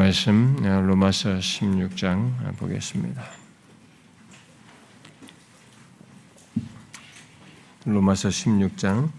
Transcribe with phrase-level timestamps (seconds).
[0.00, 3.22] 말씀 로마서 16장 보겠습니다.
[7.84, 9.10] 로마서 16장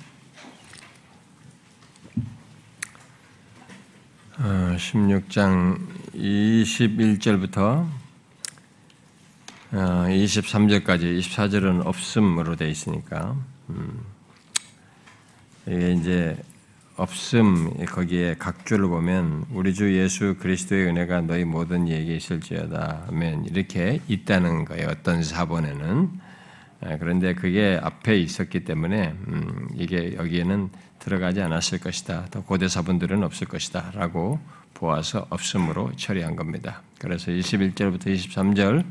[4.39, 7.87] 16장 21절부터
[9.71, 13.35] 23절까지 24절은 없음으로 되어 있으니까
[13.69, 14.03] 음,
[15.67, 16.43] 이게 이제
[17.01, 23.99] 없음 거기에 각주를 보면 우리 주 예수 그리스도의 은혜가 너희 모든 이에게 있을지어다 하면 이렇게
[24.07, 24.87] 있다는 거예요.
[24.89, 26.09] 어떤 사본에는
[26.81, 32.27] 아, 그런데 그게 앞에 있었기 때문에 음, 이게 여기에는 들어가지 않았을 것이다.
[32.29, 34.39] 또 고대 사본들은 없을 것이다라고
[34.75, 36.83] 보아서 없음으로 처리한 겁니다.
[36.99, 38.85] 그래서 21절부터 23절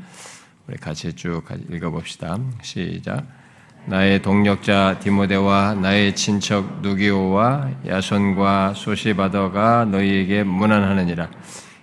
[0.67, 2.39] 우리 같이 쭉 읽어봅시다.
[2.61, 3.40] 시작.
[3.85, 11.29] 나의 동력자 디모데와 나의 친척 누기오와 야손과 소시바더가 너희에게 문안하느니라.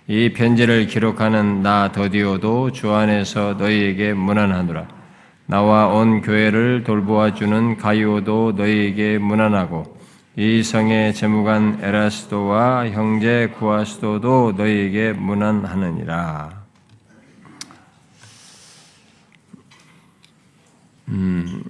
[0.07, 4.87] 이 편지를 기록하는 나 더디오도 주 안에서 너희에게 문안하노라.
[5.45, 9.97] 나와 온 교회를 돌보아 주는 가이오도 너희에게 문안하고
[10.35, 16.58] 이 성의 재무관 에라스도와 형제 구아스도도 너희에게 문안하느니라.
[21.09, 21.63] 음,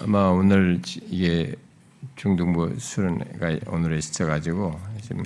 [0.00, 1.54] 아마 오늘 이게
[2.16, 5.24] 중등부 수련회가 오늘에 있어가지고 지금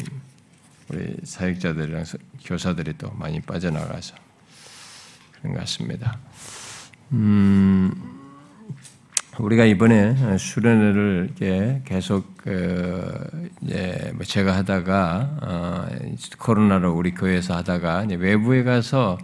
[0.88, 2.04] 우리 사역자들이랑
[2.44, 4.16] 교사들이 또 많이 빠져나가서
[5.32, 6.18] 그런 것 같습니다.
[7.12, 7.92] 음,
[9.38, 15.88] 우리가 이번에 수련회를 이렇게 계속 그 이제 뭐 제가 하다가 어,
[16.38, 19.18] 코로나로 우리 교회에서 하다가 외부에 가서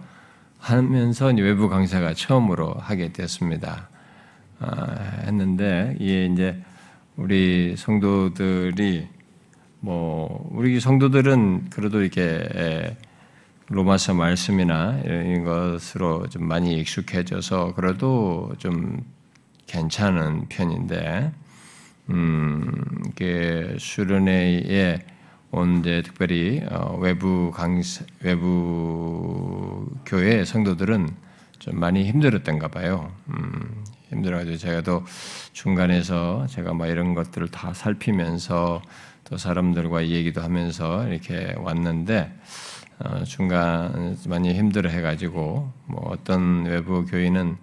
[0.59, 3.89] 하면서 외부 강사가 처음으로 하게 됐습니다.
[4.59, 6.61] 아, 했는데 이게 이제
[7.15, 9.07] 우리 성도들이
[9.79, 12.95] 뭐 우리 성도들은 그래도 이렇게
[13.67, 19.03] 로마서 말씀이나 이런 것으로 좀 많이 익숙해져서 그래도 좀
[19.67, 21.31] 괜찮은 편인데
[22.09, 22.71] 음,
[23.07, 24.99] 이게 수련회에
[25.51, 31.09] 온데 특별히 어, 외부 강사, 외부 교회 성도들은
[31.59, 33.11] 좀 많이 힘들었던가 봐요.
[33.29, 33.83] 음,
[34.13, 35.03] 힘들어가지고 제가 또
[35.53, 38.81] 중간에서 제가 뭐 이런 것들을 다 살피면서
[39.25, 42.33] 또 사람들과 얘기도 하면서 이렇게 왔는데
[42.99, 47.57] 어, 중간 많이 힘들어 해가지고 뭐 어떤 외부 교인은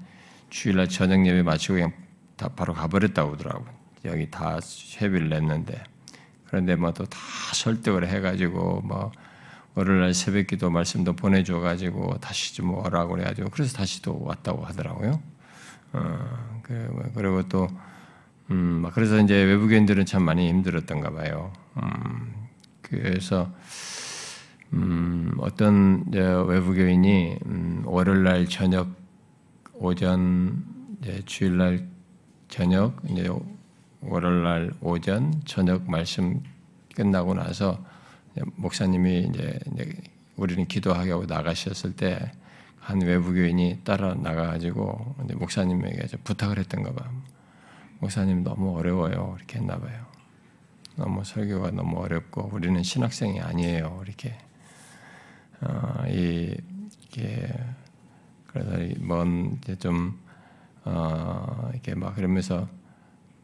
[0.50, 1.92] 주일날 저녁 예배 마치고 그냥
[2.36, 3.64] 다 바로 가버렸다고 하더라고.
[4.04, 4.58] 여기 다
[5.00, 5.84] 회비를 냈는데
[6.46, 7.18] 그런데 뭐 또 다
[7.54, 9.12] 설득을 해가지고 뭐
[9.74, 15.20] 월요일날 새벽기도 말씀도 보내줘가지고 다시 좀 오라고 그래가지고 그래서 다시 또 왔다고 하더라고요.
[15.92, 17.68] 어, 그, 그리고 또,
[18.50, 21.52] 음, 그래서 이제 외부교인들은 참 많이 힘들었던가 봐요.
[21.82, 22.32] 음,
[22.82, 23.50] 그래서,
[24.72, 28.88] 음, 어떤 외부교인이 음, 월요일날 저녁
[29.74, 30.64] 오전,
[31.00, 31.88] 이제 주일날
[32.48, 33.28] 저녁, 이제
[34.00, 36.42] 월요일날 오전, 저녁 말씀
[36.94, 37.82] 끝나고 나서
[38.56, 39.58] 목사님이 이제
[40.36, 42.32] 우리는 기도하고 나가셨을 때
[42.90, 47.08] 한 외부 교인이 따라 나가가지고 목사님에게 부탁을 했던가 봐.
[48.00, 49.34] 목사님 너무 어려워요.
[49.38, 50.06] 이렇게 했나 봐요.
[50.96, 54.02] 너무 설교가 너무 어렵고 우리는 신학생이 아니에요.
[54.04, 54.36] 이렇게
[55.60, 56.56] 어, 이,
[57.12, 57.52] 게
[58.48, 60.18] 그래서 먼 이제 좀
[60.84, 62.68] 어, 이렇게 막 그러면서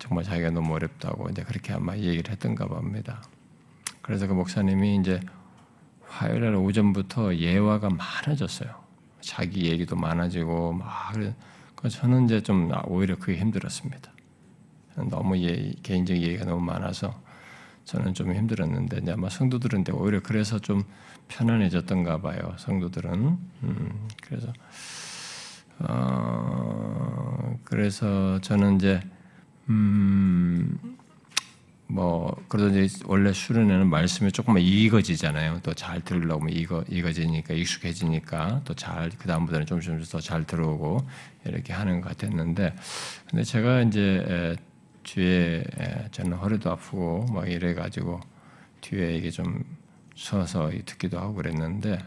[0.00, 3.22] 정말 자기가 너무 어렵다고 이제 그렇게 아마 얘기를 했던가 봅니다.
[4.02, 5.20] 그래서 그 목사님이 이제
[6.02, 8.85] 화요일 날 오전부터 예화가 많아졌어요.
[9.26, 11.12] 자기 얘기도 많아지고 막
[11.88, 14.12] 저는 이제 좀 오히려 그게 힘들었습니다.
[15.10, 17.20] 너무 예, 개인적인 얘기가 너무 많아서
[17.84, 20.84] 저는 좀 힘들었는데 이제 아마 성도들은 오히려 그래서 좀
[21.28, 22.54] 편안해졌던가 봐요.
[22.58, 23.14] 성도들은
[23.64, 24.52] 음, 그래서
[25.80, 29.00] 어, 그래서 저는 이제
[29.68, 30.96] 음,
[31.88, 35.60] 뭐 그래도 이제 원래 수련회는 말씀이 조금만 익어지잖아요.
[35.62, 41.06] 또 잘 들으려고 익어 익어지니까 익숙해지니까 또 잘그 다음부터는 좀씩 좀씩 더잘 들어오고
[41.44, 42.74] 이렇게 하는 것 같았는데
[43.30, 44.56] 근데 제가 이제
[45.04, 45.64] 뒤에
[46.10, 48.20] 저는 허리도 아프고 막 이래 가지고
[48.80, 49.62] 뒤에 이게 좀
[50.16, 51.98] 서서 듣기도 하고 그랬는데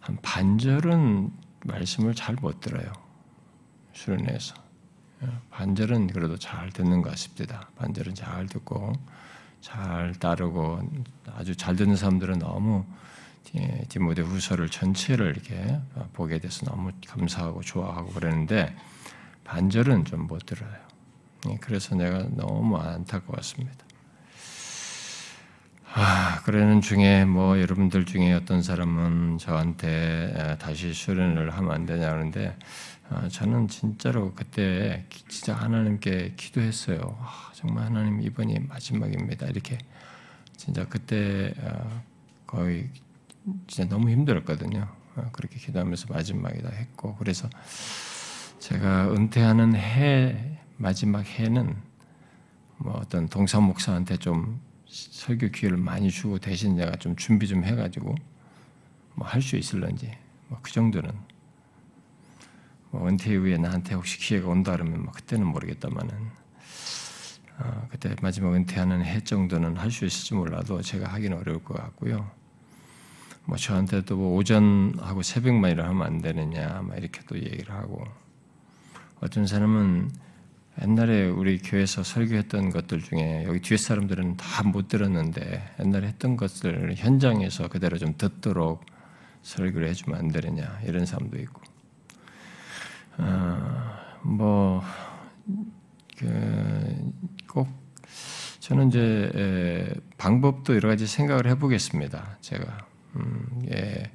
[0.00, 1.30] 한 반절은
[1.64, 2.92] 말씀을 잘 못 들어요.
[3.94, 4.65] 수련회에서.
[5.50, 7.68] 반절은 그래도 잘 듣는 것 같습니다.
[7.76, 8.92] 반절은 잘 듣고
[9.60, 10.80] 잘 따르고
[11.34, 12.84] 아주 잘 듣는 사람들은 너무
[13.88, 15.80] 디모데 후서를 전체를 이렇게
[16.12, 18.74] 보게 돼서 너무 감사하고 좋아하고 그러는데
[19.44, 20.74] 반절은 좀 못 들어요.
[21.48, 23.84] 예, 그래서 내가 너무 안타까웠습니다.
[25.94, 32.48] 아, 그러는 중에 뭐 여러분들 중에 어떤 사람은 저한테 다시 수련을 하면 안 되냐 하는데
[32.48, 32.95] 아,
[33.30, 37.16] 저는 진짜로 그때 진짜 하나님께 기도했어요.
[37.20, 39.46] 아, 정말 하나님 이번이 마지막입니다.
[39.46, 39.78] 이렇게
[40.56, 42.02] 진짜 그때 아,
[42.46, 42.90] 거의
[43.68, 44.88] 진짜 너무 힘들었거든요.
[45.16, 47.48] 아, 그렇게 기도하면서 마지막이다 했고 그래서
[48.58, 51.76] 제가 은퇴하는 해 마지막 해는
[52.78, 58.14] 뭐 어떤 동사 목사한테 좀 설교 기회를 많이 주고 대신 내가 좀 준비 좀 해가지고
[59.14, 60.12] 뭐 할 수 있을런지
[60.48, 61.25] 뭐 그 정도는 뭐
[62.94, 66.10] 은퇴 이후에 나한테 혹시 기회가 온다 그러면 뭐 그때는 모르겠다마는
[67.58, 72.30] 어, 그때 마지막 은퇴하는 해 정도는 할 수 있을지 몰라도 제가 하기는 어려울 것 같고요.
[73.44, 78.04] 뭐 저한테도 뭐 오전하고 새벽만 일하면 안 되느냐 막 이렇게 또 얘기를 하고
[79.20, 80.10] 어떤 사람은
[80.82, 86.94] 옛날에 우리 교회에서 설교했던 것들 중에 여기 뒤에 사람들은 다 못 들었는데 옛날에 했던 것을
[86.96, 88.84] 현장에서 그대로 좀 듣도록
[89.42, 91.62] 설교를 해주면 안 되느냐 이런 사람도 있고
[93.18, 94.84] 어, 뭐꼭
[98.60, 102.38] 저는 이제 방법도 여러 가지 생각을 해보겠습니다.
[102.40, 102.86] 제가
[103.16, 104.10] 음, 예,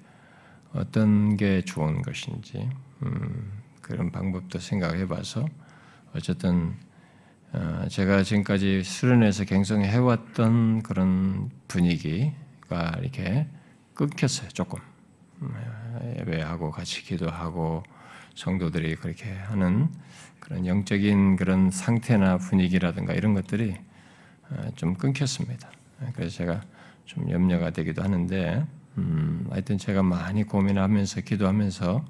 [0.74, 2.69] 어떤 게 좋은 것인지
[3.03, 5.45] 음, 그런 방법도 생각해 봐서
[6.13, 6.75] 어쨌든
[7.53, 13.48] 어, 제가 지금까지 수련회에서 갱성해 왔던 그런 분위기가 이렇게
[13.94, 14.50] 끊겼어요.
[14.50, 14.80] 조금
[15.42, 15.53] 음,
[16.19, 17.83] 예배하고 같이 기도하고
[18.36, 19.89] 성도들이 그렇게 하는
[20.39, 23.75] 그런 영적인 그런 상태나 분위기라든가 이런 것들이
[24.50, 25.69] 어, 좀 끊겼습니다.
[26.13, 26.62] 그래서 제가
[27.06, 28.66] 좀 염려가 되기도 하는데,
[28.98, 32.06] 음, 하여튼 제가 많이 고민하면서 기도하면서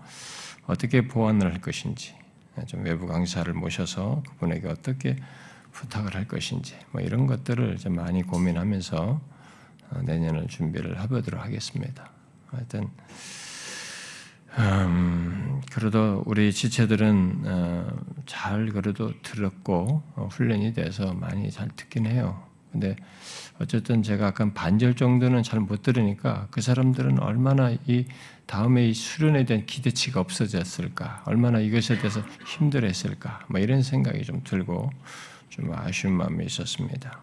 [0.65, 2.15] 어떻게 보완을 할 것인지,
[2.67, 5.17] 좀 외부 강사를 모셔서 그분에게 어떻게
[5.71, 9.21] 부탁을 할 것인지, 뭐 이런 것들을 좀 많이 고민하면서
[9.91, 12.09] 어, 내년을 준비를 해보도록 하겠습니다.
[12.47, 12.87] 하여튼
[14.57, 17.87] 음, 그래도 우리 지체들은 어,
[18.25, 22.43] 잘 그래도 들었고 어, 훈련이 돼서 많이 잘 듣긴 해요.
[22.71, 22.95] 근데
[23.59, 28.05] 어쨌든 제가 약간 반절 정도는 잘 못 들으니까 그 사람들은 얼마나 이
[28.45, 34.89] 다음에 이 수련에 대한 기대치가 없어졌을까, 얼마나 이것에 대해서 힘들었을까, 뭐 이런 생각이 좀 들고
[35.49, 37.21] 좀 아쉬운 마음이 있었습니다.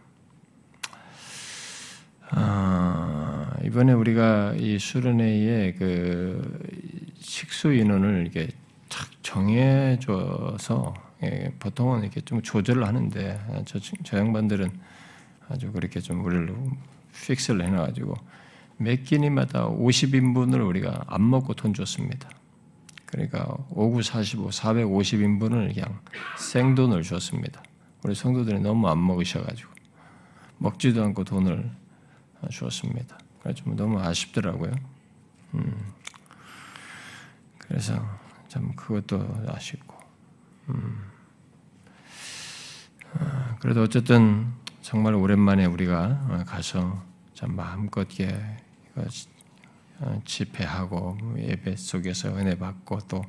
[2.31, 6.59] 아, 이번에 우리가 이 수련회에 그
[7.19, 8.49] 식수 인원을 이게
[8.89, 14.71] 착 정해줘서 예, 보통은 이렇게 좀 조절을 하는데 저, 저 양반들은
[15.49, 16.55] 아주 그렇게 좀 우리를
[17.27, 18.15] 픽스를 해놔가지고
[18.79, 22.31] 몇 끼니마다 50인분을 우리가 안 먹고 돈 줬습니다.
[23.07, 26.01] 그러니까 59, 45, 450인분을 그냥
[26.39, 27.63] 생돈을 줬습니다.
[28.05, 29.73] 우리 성도들이 너무 안 먹으셔가지고
[30.59, 31.71] 먹지도 않고 돈을
[32.51, 33.19] 주었습니다.
[33.43, 34.73] 그래서 너무 아쉽더라고요.
[35.55, 35.93] 음.
[37.69, 38.03] 그래서
[38.49, 39.95] 참 그것도 아쉽고.
[40.71, 41.03] 음.
[43.15, 47.03] 아, 그래도 어쨌든 정말 오랜만에 우리가 가서
[47.35, 48.09] 참 마음껏
[50.01, 53.23] 어, 집회하고 예배 속에서 은혜 받고 또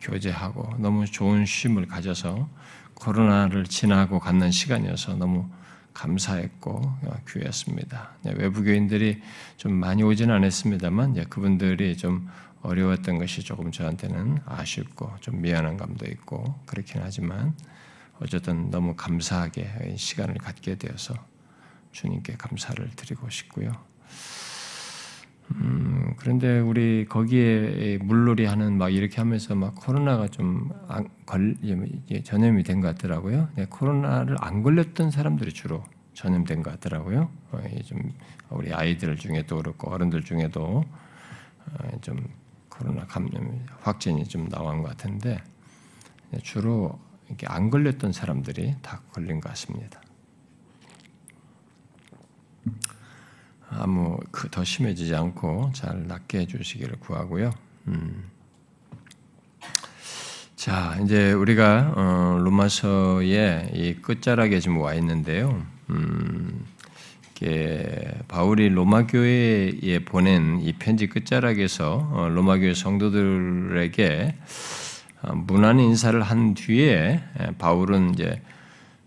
[0.00, 2.48] 교제하고 너무 좋은 쉼을 가져서
[2.94, 5.48] 코로나를 지나고 갖는 시간이어서 너무
[5.94, 8.10] 감사했고 어, 귀했습니다.
[8.22, 9.22] 네, 외부 교인들이
[9.56, 12.28] 좀 많이 오지는 않았습니다만 그분들이 좀
[12.66, 17.54] 어려웠던 것이 조금 저한테는 아쉽고 좀 미안한 감도 있고 그렇긴 하지만
[18.20, 21.14] 어쨌든 너무 감사하게 시간을 갖게 되어서
[21.92, 23.72] 주님께 감사를 드리고 싶고요.
[25.54, 30.70] 음, 그런데 우리 거기에 물놀이 하는 막 이렇게 하면서 막 코로나가 좀
[31.24, 31.56] 걸,
[32.24, 33.48] 전염이 된 것 같더라고요.
[33.54, 37.30] 네, 코로나를 안 걸렸던 사람들이 주로 전염된 것 같더라고요.
[37.52, 38.12] 어, 좀
[38.50, 40.82] 우리 아이들 중에도 그렇고 어른들 중에도
[41.66, 42.16] 어, 좀
[42.78, 45.42] 코로나 감염 확진이 좀 나온 것 같은데
[46.42, 50.00] 주로 이렇게 안 걸렸던 사람들이 다 걸린 것 같습니다.
[53.68, 54.18] 아무
[54.50, 57.52] 더 심해지지 않고 잘 낫게 해주시기를 구하고요.
[57.88, 58.30] 음.
[60.54, 65.64] 자, 이제 우리가 어, 로마서의 이 끝자락에 지금 와 있는데요.
[65.90, 66.64] 음,
[68.28, 74.34] 바울이 로마 교회에 보낸 이 편지 끝자락에서 어, 로마 교회 성도들에게
[75.22, 77.22] 어, 문안 인사를 한 뒤에
[77.58, 78.40] 바울은 이제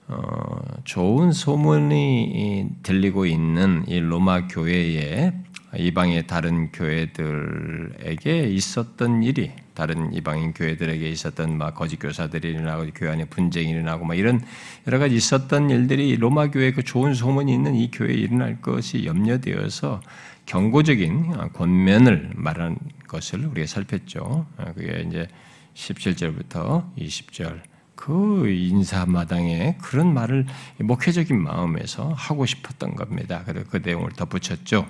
[0.08, 5.34] 어, 좋은 소문이 들리고 있는 이 로마 교회에
[5.78, 13.26] 이방의 다른 교회들에게 있었던 일이 다른 이방인 교회들에게 있었던 막 거짓 교사들이 일어나고 교회 안에
[13.26, 14.42] 분쟁이 일어나고 막 이런
[14.88, 20.02] 여러 가지 있었던 일들이 로마 교회 그 좋은 소문이 있는 이 교회에 일어날 것이 염려되어서
[20.48, 24.48] 경고적인 권면을 말한 것을 우리가 살폈죠.
[24.76, 25.28] 그게 이제
[25.76, 27.62] 17절부터 20절
[27.94, 30.48] 그 인사마당에 그런 말을
[30.80, 33.44] 목회적인 마음에서 하고 싶었던 겁니다.
[33.46, 34.88] 그래서 그 내용을 덧붙였죠.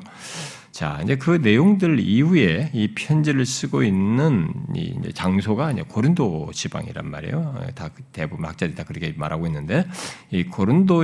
[0.79, 7.65] 자, 이제 그 내용들 이후에 이 편지를 쓰고 있는 이 장소가 고린도 지방이란 말이에요.
[7.75, 9.85] 다 대부분 학자들이 다 그렇게 말하고 있는데
[10.31, 10.95] 이 고린도에서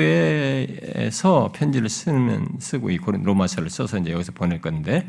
[1.54, 5.06] 편지를 쓰면 쓰고 이 로마서를 써서 이제 여기서 보낼 건데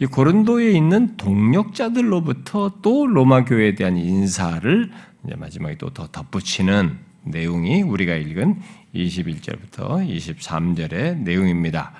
[0.00, 4.90] 이 고린도에 있는 동력자들로부터 또 로마 교회에 대한 인사를
[5.24, 8.60] 이제 마지막에 또 더 덧붙이는 내용이 우리가 읽은
[8.92, 11.92] 21절부터 23절의 내용입니다.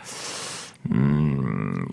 [0.93, 1.24] 음,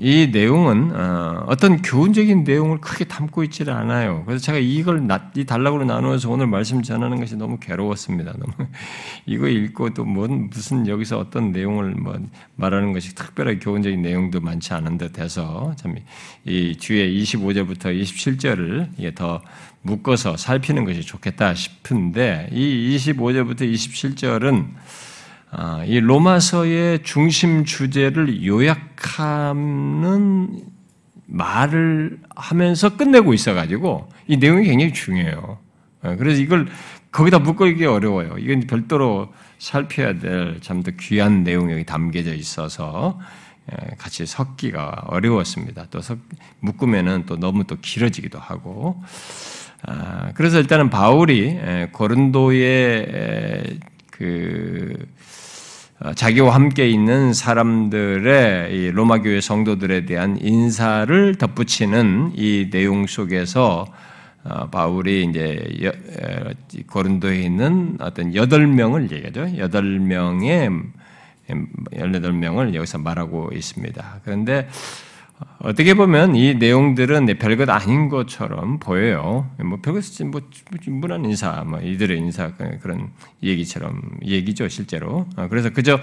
[0.04, 4.24] 이 내용은 어, 떤 교훈적인 내용을 크게 담고 있지를 않아요.
[4.26, 8.34] 그래서 제가 이걸 이 단락으로 나누어서 오늘 말씀 전하는 것이 너무 괴로웠습니다.
[8.34, 8.68] 너무
[9.28, 12.20] 이거 읽고 또 뭔 무슨 여기서 어떤 내용을 뭐
[12.56, 16.02] 말하는 것이 특별하게 교훈적인 내용도 많지 않은 듯해서 참이
[16.46, 19.42] 뒤에 25절부터 27절을 이게 더
[19.84, 24.82] 묶어서 살피는 것이 좋겠다 싶은데 이 25절부터 27절은 아,
[25.86, 29.68] 이 로마서의 중심 주제를 요약하는
[31.28, 35.58] 말을 하면서 끝내고 있어가지고 이 내용이 굉장히 중요해요.
[36.04, 36.68] 아, 그래서 이걸
[37.12, 38.38] 거기다 묶어이기 어려워요.
[38.38, 43.20] 이건 별도로 살펴야 될 참 더 귀한 내용이 담겨져 있어서
[43.72, 45.86] 예, 같이 섞기가 어려웠습니다.
[45.92, 46.00] 또
[46.62, 49.02] 묶으면은 또 너무 또 길어지기도 하고.
[49.84, 53.80] 아, 그래서 일단은 바울이 예, 고른도의
[54.12, 55.21] 그 어,
[56.16, 63.86] 자기와 함께 있는 사람들의 로마 교회 성도들에 대한 인사를 덧붙이는 이 내용 속에서
[64.44, 65.92] 어, 바울이 이제
[66.90, 69.58] 고린도에 있는 어떤 여덟 명을 얘기하죠.
[69.58, 70.70] 여덟 명의
[71.96, 74.22] 열여덟 명을 여기서 말하고 있습니다.
[74.24, 74.68] 그런데
[75.60, 79.50] 어떻게 보면 이 내용들은 별것 아닌 것처럼 보여요.
[79.64, 80.42] 뭐 별것 뭐
[80.88, 83.10] 무난 인사, 뭐 이들의 인사 그런
[83.44, 85.26] 얘기처럼 얘기죠 실제로.
[85.38, 86.00] 어, 그래서 그저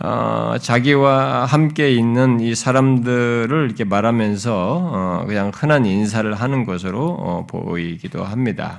[0.00, 4.52] 어, 자기와 함께 있는 이 사람들을 이렇게 말하면서
[4.92, 8.78] 어, 그냥 흔한 인사를 하는 것으로 보이기도 합니다.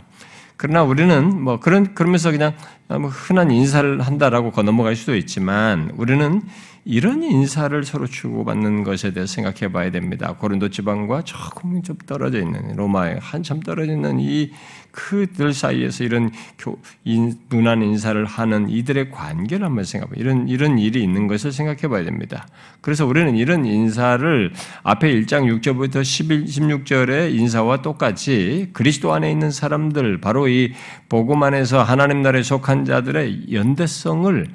[0.58, 2.54] 그러나 우리는 뭐 그런 그러면서 그냥
[2.90, 6.42] 뭐 흔한 인사를 한다라고 건너갈 수도 있지만 우리는
[6.86, 10.34] 이런 인사를 서로 주고받는 것에 대해 생각해 봐야 됩니다.
[10.34, 14.52] 고린도 지방과 조금 좀 떨어져 있는 로마에 한참 떨어져 있는 이
[14.92, 21.04] 그들 사이에서 이런 교, 인, 문안 인사를 하는 이들의 관계를 한번 생각해 이런 이런 일이
[21.04, 22.48] 있는 것을 생각해 봐야 됩니다.
[22.82, 24.52] 그래서 우리는 이런 인사를
[24.84, 30.74] 앞에 1장 6절부터 11, 16절의 인사와 똑같이 그리스도 안에 있는 사람들 바로 이
[31.08, 34.48] 복음 안에서 하나님 나라에 속한 자들의 연대성을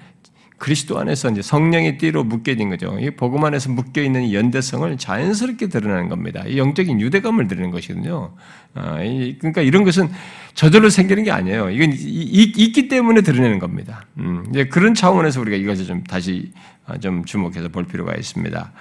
[0.58, 2.96] 그리스도 안에서 이제 성령의 띠로 묶여진 거죠.
[3.00, 6.42] 이 복음 안에서 묶여 있는 연대성을 자연스럽게 드러내는 겁니다.
[6.46, 8.34] 이 영적인 유대감을 드리는 것이거든요.
[8.74, 10.08] 아, 그러니까 이런 것은
[10.54, 11.70] 저절로 생기는 게 아니에요.
[11.70, 14.06] 이건 있기 때문에 드러내는 겁니다.
[14.18, 16.52] 음, 이제 그런 차원에서 우리가 이것을 좀 다시
[16.86, 18.72] 아, 좀 주목해서 볼 필요가 있습니다.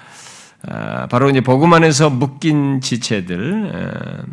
[0.67, 4.23] 아, 바로 이제 복음 안에서 묶인 지체들.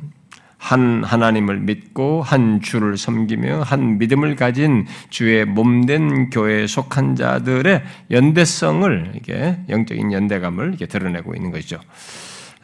[0.60, 9.12] 한 하나님을 믿고 한 주를 섬기며 한 믿음을 가진 주의 몸된 교회에 속한 자들의 연대성을
[9.14, 11.80] 이게 영적인 연대감을 이렇게 드러내고 있는 것이죠.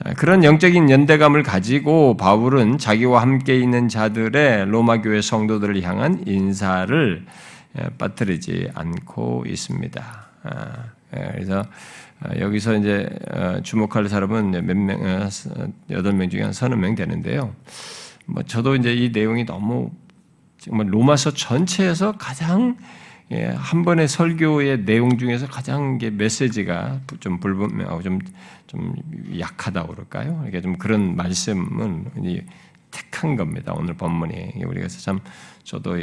[0.05, 7.25] 아, 그런 영적인 연대감을 가지고 바울은 자기와 함께 있는 자들의 로마 교회 성도들을 향한 인사를
[7.79, 10.27] 예, 빠뜨리지 않고 있습니다.
[10.43, 10.73] 아,
[11.17, 11.65] 예, 그래서 아,
[12.39, 15.29] 여기서 이제 어, 주목할 사람은 몇 명, 어,
[15.91, 17.55] 여덟 명 중에 한 서너 명 되는데요.
[18.27, 19.91] 뭐 저도 이제 이 내용이 너무
[20.59, 22.77] 정말 로마서 전체에서 가장
[23.33, 28.21] 예, 한 번의 설교의 내용 중에서 가장 메시지가 좀 불분명하고 좀,
[28.69, 28.95] 좀
[29.37, 30.45] 약하다고 그럴까요?
[30.47, 32.05] 이게 좀 그런 말씀은
[32.93, 33.73] 택한 겁니다.
[33.77, 34.63] 오늘 본문이.
[34.65, 35.21] 우리가 참
[35.65, 35.99] 저도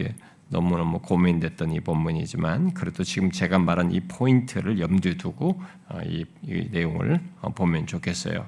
[0.49, 6.67] 너무너무 고민됐던 이 본문이지만 그래도 지금 제가 말한 이 포인트를 염두에 두고 어, 이, 이
[6.71, 8.45] 내용을 어, 보면 좋겠어요.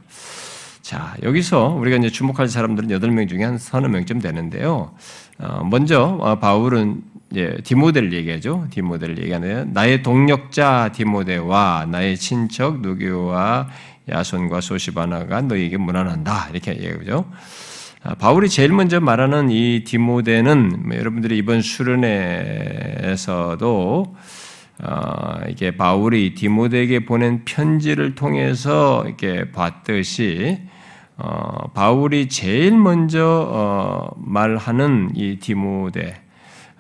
[0.82, 4.94] 자, 여기서 우리가 이제 주목할 사람들은 8명 중에 한 서너 명쯤 되는데요.
[5.40, 8.68] 어, 먼저 바울은 이제 디모데를 얘기하죠.
[8.70, 13.68] 디모데를 얘기하는데 나의 동력자 디모데와 나의 친척 누교와
[14.08, 16.50] 야손과 소시바나가 너에게 문안한다.
[16.52, 17.26] 이렇게 얘기하죠.
[18.08, 22.06] 아, 바울이 제일 먼저 말하는 이 디모데는 뭐 여러분들이 이번 수련회에서도
[24.84, 30.60] 어, 이게 바울이 디모데에게 보낸 편지를 통해서 이렇게 봤듯이
[31.18, 36.22] 어, 바울이 제일 먼저 어, 말하는 이 디모데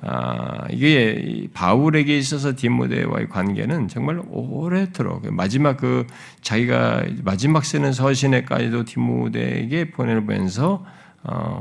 [0.01, 6.05] 아, 이게 바울에게 있어서 디모데와의 관계는 정말 오래도록 마지막 그
[6.43, 11.04] 자기가 마지막 쓰는 서신에까지도 디모데에게 보내면서 어,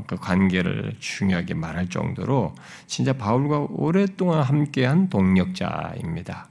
[0.06, 2.54] 그 관계를 중요하게 말할 정도로
[2.86, 6.48] 진짜 바울과 오랫동안 함께한 동력자입니다.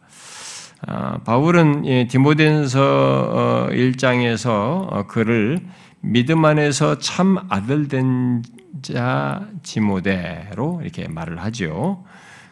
[0.85, 4.49] 아, 바울은 예, 디모데서 1장에서
[4.91, 5.61] 어, 그를
[6.01, 12.03] 믿음 안에서 참 아들 된자 지모데로 이렇게 말을 하죠.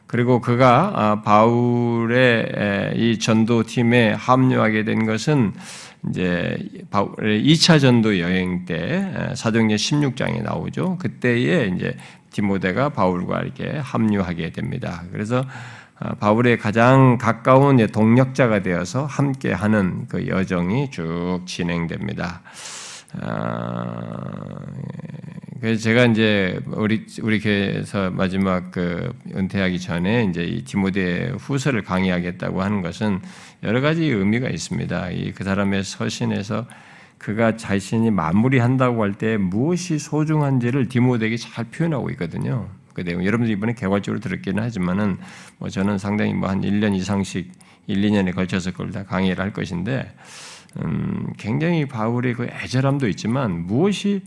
[0.07, 5.53] 그리고 그가 아, 바울의 이 전도팀에 합류하게 된 것은
[6.09, 6.57] 이제
[6.89, 10.97] 바울의 2차 전도 여행 때 사도행전 16장에 나오죠.
[10.97, 11.95] 그때에 이제
[12.31, 15.03] 디모데가 바울과 이렇게 합류하게 됩니다.
[15.11, 15.45] 그래서
[15.99, 22.41] 아, 바울의 가장 가까운 동력자가 되어서 함께 하는 그 여정이 쭉 진행됩니다.
[23.21, 24.17] 아,
[25.59, 32.63] 그래서 제가 이제 우리 우리 교회에서 마지막 그 은퇴하기 전에 이제 이 디모데 후서를 강의하겠다고
[32.63, 33.21] 하는 것은
[33.63, 35.11] 여러 가지 의미가 있습니다.
[35.11, 36.65] 이 그 사람의 서신에서
[37.17, 42.69] 그가 자신이 마무리한다고 할 때 무엇이 소중한지를 디모데에게 잘 표현하고 있거든요.
[42.93, 45.17] 그 내용 여러분들 이번에 개괄적으로 들었기는 하지만은
[45.59, 47.51] 뭐 저는 상당히 뭐 한 1년 이상씩
[47.87, 50.11] 1, 2년에 걸쳐서 그걸 다 강의를 할 것인데
[50.83, 54.21] 음, 굉장히 바울의 그 애절함도 있지만 무엇이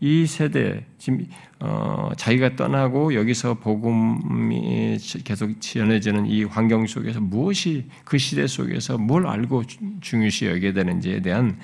[0.00, 1.26] 이 세대 지금
[1.60, 9.26] 어, 자기가 떠나고 여기서 복음이 계속 전해지는 이 환경 속에서 무엇이 그 시대 속에서 뭘
[9.26, 9.64] 알고
[10.00, 11.58] 중요시 여기게 되는지에 대한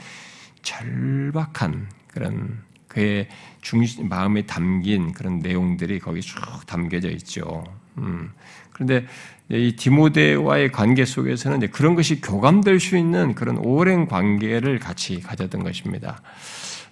[0.63, 3.29] 절박한 그런 그의
[3.63, 7.65] 중심 마음에 담긴 그런 내용들이 거기 쭉 담겨져 있죠.
[7.99, 8.31] 음.
[8.73, 9.07] 그런데
[9.49, 16.21] 이 디모데와의 관계 속에서는 그런 것이 교감될 수 있는 그런 오랜 관계를 같이 가졌던 것입니다.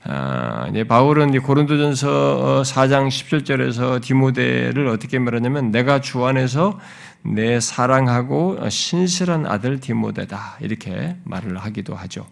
[0.06, 6.78] 아, 이제 바울은 이제 고린도전서 4장 17절에서 디모데를 어떻게 말하냐면 내가 주 안에서
[7.22, 12.26] 내 사랑하고 신실한 아들 디모데다 이렇게 말을 하기도 하죠.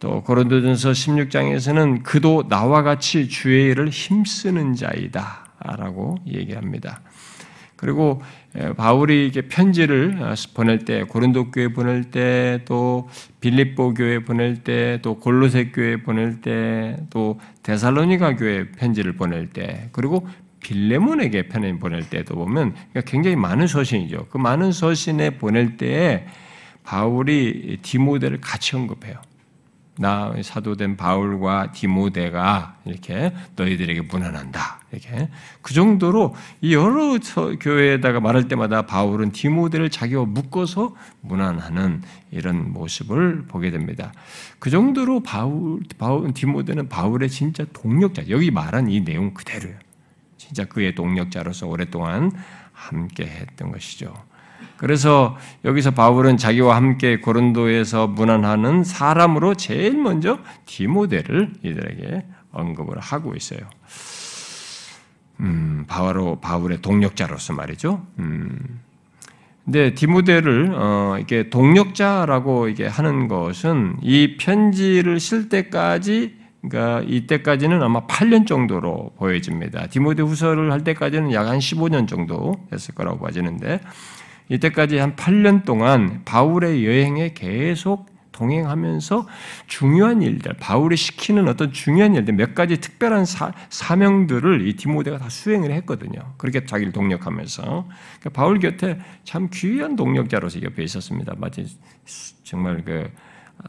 [0.00, 7.00] 또 고린도전서 16장에서는 그도 나와 같이 주의 일을 힘쓰는 자이다라고 얘기합니다.
[7.76, 8.20] 그리고
[8.76, 13.08] 바울이 이게 편지를 어, 보낼 때 고린도 교회 보낼 때 또
[13.40, 19.90] 빌립보 교회 보낼 때 또 골로새 교회 보낼 때 또 데살로니가 교회 편지를 보낼 때
[19.92, 20.26] 그리고
[20.60, 24.26] 빌레몬에게 편지 보낼 때도 보면 그러니까 굉장히 많은 서신이죠.
[24.30, 26.26] 그 많은 서신에 보낼 때에
[26.84, 29.20] 바울이 디모데를 같이 언급해요.
[29.98, 34.77] 나 사도된 바울과 디모데가 이렇게 너희들에게 문안한다.
[34.90, 35.28] 이렇게
[35.62, 36.34] 그 정도로
[36.70, 37.18] 여러
[37.60, 44.12] 교회에다가 말할 때마다 바울은 디모데를 자기와 묶어서 문안하는 이런 모습을 보게 됩니다.
[44.58, 48.28] 그 정도로 바울, 바울 디모데는 바울의 진짜 동력자.
[48.30, 49.76] 여기 말한 이 내용 그대로예요.
[50.36, 52.32] 진짜 그의 동력자로서 오랫동안
[52.72, 54.14] 함께 했던 것이죠.
[54.78, 63.60] 그래서 여기서 바울은 자기와 함께 고린도에서 문안하는 사람으로 제일 먼저 디모데를 이들에게 언급을 하고 있어요.
[65.40, 68.04] 음, 바로 바울의 동력자로서 말이죠.
[68.18, 68.80] 음.
[69.64, 78.06] 근데 디모데를 어, 이게 동력자라고 이게 하는 것은 이 편지를 쓸 때까지 그러니까 이때까지는 아마
[78.06, 79.86] 8년 정도로 보여집니다.
[79.88, 83.80] 디모데 후서를 할 때까지는 약 한 15년 정도 했을 거라고 봐지는데
[84.48, 89.26] 이때까지 한 8년 동안 바울의 여행에 계속 동행하면서
[89.66, 95.28] 중요한 일들, 바울이 시키는 어떤 중요한 일들, 몇 가지 특별한 사, 사명들을 이 디모데가 다
[95.28, 96.20] 수행을 했거든요.
[96.36, 97.62] 그렇게 자기를 동력하면서.
[97.62, 101.34] 그러니까 바울 곁에 참 귀한 동력자로서 옆에 있었습니다.
[101.36, 101.78] 마치
[102.44, 103.10] 정말 그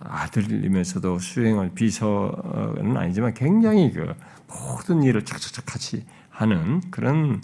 [0.02, 4.14] 아들이면서도 수행을 비서는 아니지만 굉장히 그
[4.48, 7.42] 모든 일을 착착착 같이 하는 그런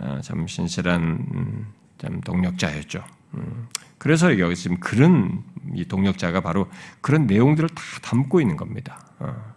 [0.00, 1.66] 어, 참 신실한
[1.98, 3.04] 참 동력자였죠.
[3.34, 3.68] 음.
[3.98, 5.44] 그래서 여기 지금 그런
[5.74, 6.68] 이 동력자가 바로
[7.00, 9.00] 그런 내용들을 다 담고 있는 겁니다.
[9.18, 9.52] 어.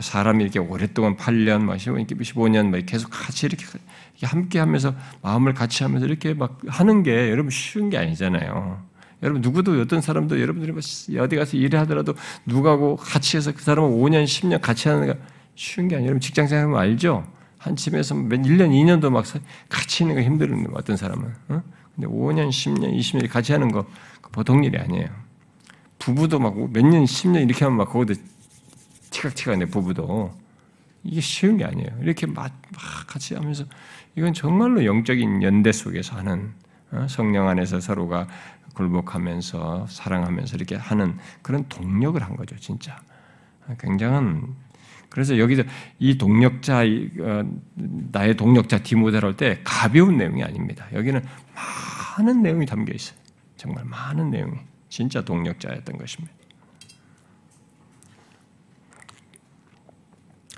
[0.00, 3.64] 사람이 이렇게 오랫동안 8년, 막 15년 막 계속 같이 이렇게
[4.22, 8.82] 함께 하면서 마음을 같이 하면서 이렇게 막 하는 게 여러분 쉬운 게 아니잖아요.
[9.22, 10.80] 여러분 누구도 어떤 사람도 여러분들이 뭐
[11.22, 12.14] 어디 가서 일을 하더라도
[12.44, 15.18] 누가고 같이 해서 그 사람은 5년, 10년 같이 하는 게
[15.54, 16.08] 쉬운 게 아니에요.
[16.08, 17.24] 여러분 직장 생활하면 알죠?
[17.58, 19.24] 한 집에서 몇 1년, 2년도 막
[19.68, 21.34] 같이 있는 거거 어떤 사람은.
[21.48, 21.62] 어?
[21.94, 23.86] 근데 5년, 10년, 20년 같이 하는 거
[24.34, 25.08] 보통 일이 아니에요.
[26.00, 28.20] 부부도 막 몇 년, 10년 이렇게 하면 막 거기도
[29.10, 30.34] 티각티각네 부부도.
[31.04, 31.90] 이게 쉬운 게 아니에요.
[32.00, 33.64] 이렇게 막, 막 같이 하면서
[34.16, 36.52] 이건 정말로 영적인 연대 속에서 하는
[36.90, 37.06] 어?
[37.08, 38.26] 성령 안에서 서로가
[38.74, 42.98] 굴복하면서 사랑하면서 이렇게 하는 그런 동력을 한 거죠, 진짜.
[43.78, 44.54] 굉장한
[45.10, 45.62] 그래서 여기서
[46.00, 46.80] 이 동력자
[47.20, 47.44] 어,
[47.76, 50.86] 나의 동력자 디모데로 할때 가벼운 내용이 아닙니다.
[50.92, 51.22] 여기는
[52.18, 53.23] 많은 내용이 담겨 있어요.
[53.64, 54.58] 정말 많은 내용이
[54.90, 56.34] 진짜 동력자였던 것입니다.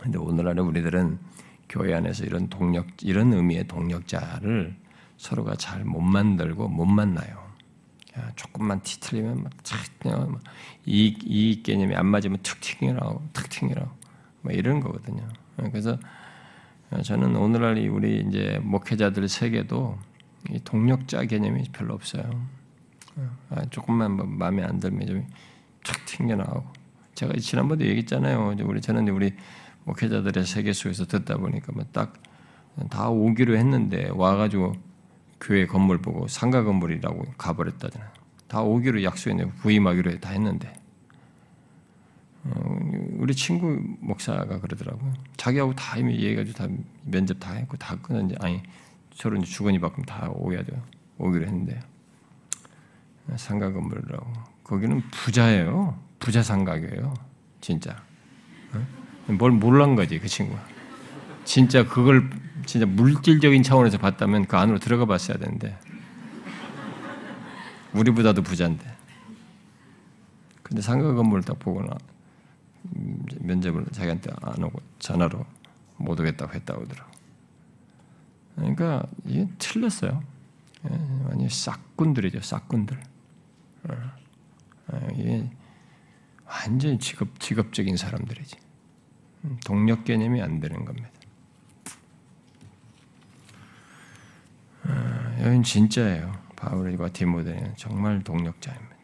[0.01, 1.21] 근데 오늘날의 우리들은
[1.69, 4.77] 교회 안에서 이런 동력 이런 의미의 동력자를
[5.19, 7.47] 서로가 잘 못 만들고 못 만나요.
[8.35, 9.53] 조금만 뒤틀리면 막
[10.85, 13.93] 이익, 이익 개념이 안 맞으면 툭 튕겨나오고 툭 튕겨나오고
[14.41, 15.29] 뭐 이런 거거든요.
[15.57, 15.97] 그래서
[17.05, 19.97] 저는 오늘날 우리 이제 목회자들 세계도
[20.51, 22.56] 이 동력자 개념이 별로 없어요.
[23.51, 26.65] 아, 조금만 뭐 마음에 안 들면 좀툭 튕겨 나오고
[27.15, 28.57] 제가 지난번에 얘기했잖아요.
[28.63, 29.35] 우리 저는 우리
[29.85, 34.75] 목회자들의 세계 속에서 듣다 보니까 뭐딱다 오기로 했는데 와가지고
[35.41, 38.11] 교회 건물 보고 상가 건물이라고 가버렸다잖아요.
[38.49, 40.73] 다 오기로 약속했는데 부임하기로 다 했는데
[42.45, 42.79] 어,
[43.19, 45.15] 우리 친구 목사가 그러더라고요.
[45.37, 46.69] 자기하고 다 이미 얘기해가지고 다
[47.05, 48.63] 면접 다 했고 다 끝났는데 아니
[49.15, 50.83] 서로 이제 주거니 받고 다 오야 돼요.
[51.19, 51.81] 오기로 했는데
[53.35, 54.33] 상가 건물이라고
[54.65, 55.99] 거기는 부자예요.
[56.21, 57.15] 부자 상가예요.
[57.61, 58.03] 진짜.
[58.73, 59.33] 어?
[59.33, 60.63] 뭘 몰란 거지 그 친구가.
[61.45, 62.31] 진짜 그걸
[62.65, 65.79] 진짜 물질적인 차원에서 봤다면 그 안으로 들어가 봤어야 되는데
[67.93, 68.97] 우리보다도 부자인데
[70.63, 71.97] 근데 상가 건물을 딱 보거나
[73.41, 75.45] 면접을 자기한테 안 오고 전화로
[75.97, 77.11] 못 오겠다고 했다고 하더라고.
[78.57, 80.23] 그러니까 이게 틀렸어요.
[80.91, 80.91] 예,
[81.29, 83.01] 완전 싹꾼들이죠, 싹꾼들.
[83.89, 83.95] 어,
[84.89, 85.49] 어, 이게
[86.45, 88.57] 완전히 직업, 직업적인 사람들이지.
[89.45, 91.11] 음, 동력 개념이 안 되는 겁니다.
[94.85, 96.33] 어, 여긴 진짜예요.
[96.57, 98.97] 바울과 디모데는 정말 동력자입니다.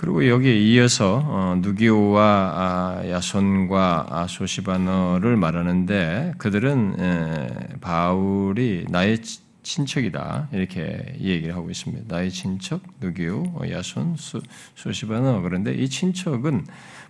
[0.00, 9.18] 그리고 여기에 이어서 어, 누기오와 아, 야손과 아, 소시바너를 말하는데 그들은 바울이 나의
[9.62, 12.14] 친척이다 이렇게 얘기를 하고 있습니다.
[12.14, 14.16] 나의 친척 누기오, 어, 야손,
[14.74, 16.64] 소시바너 그런데 이 친척은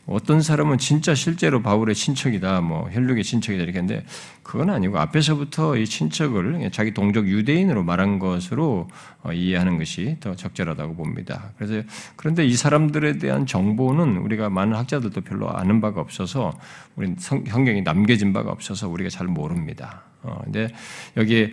[0.07, 4.05] 어떤 사람은 진짜 실제로 바울의 친척이다, 뭐 혈육의 친척이다 이렇게 했는데
[4.43, 8.89] 그건 아니고 앞에서부터 이 친척을 자기 동족 유대인으로 말한 것으로
[9.23, 11.53] 어, 이해하는 것이 더 적절하다고 봅니다.
[11.57, 11.87] 그래서
[12.17, 16.59] 그런데 이 사람들에 대한 정보는 우리가 많은 학자들도 별로 아는 바가 없어서
[16.97, 20.03] 우리 성경이 남겨진 바가 없어서 우리가 잘 모릅니다.
[20.23, 20.69] 어, 근데
[21.17, 21.53] 여기에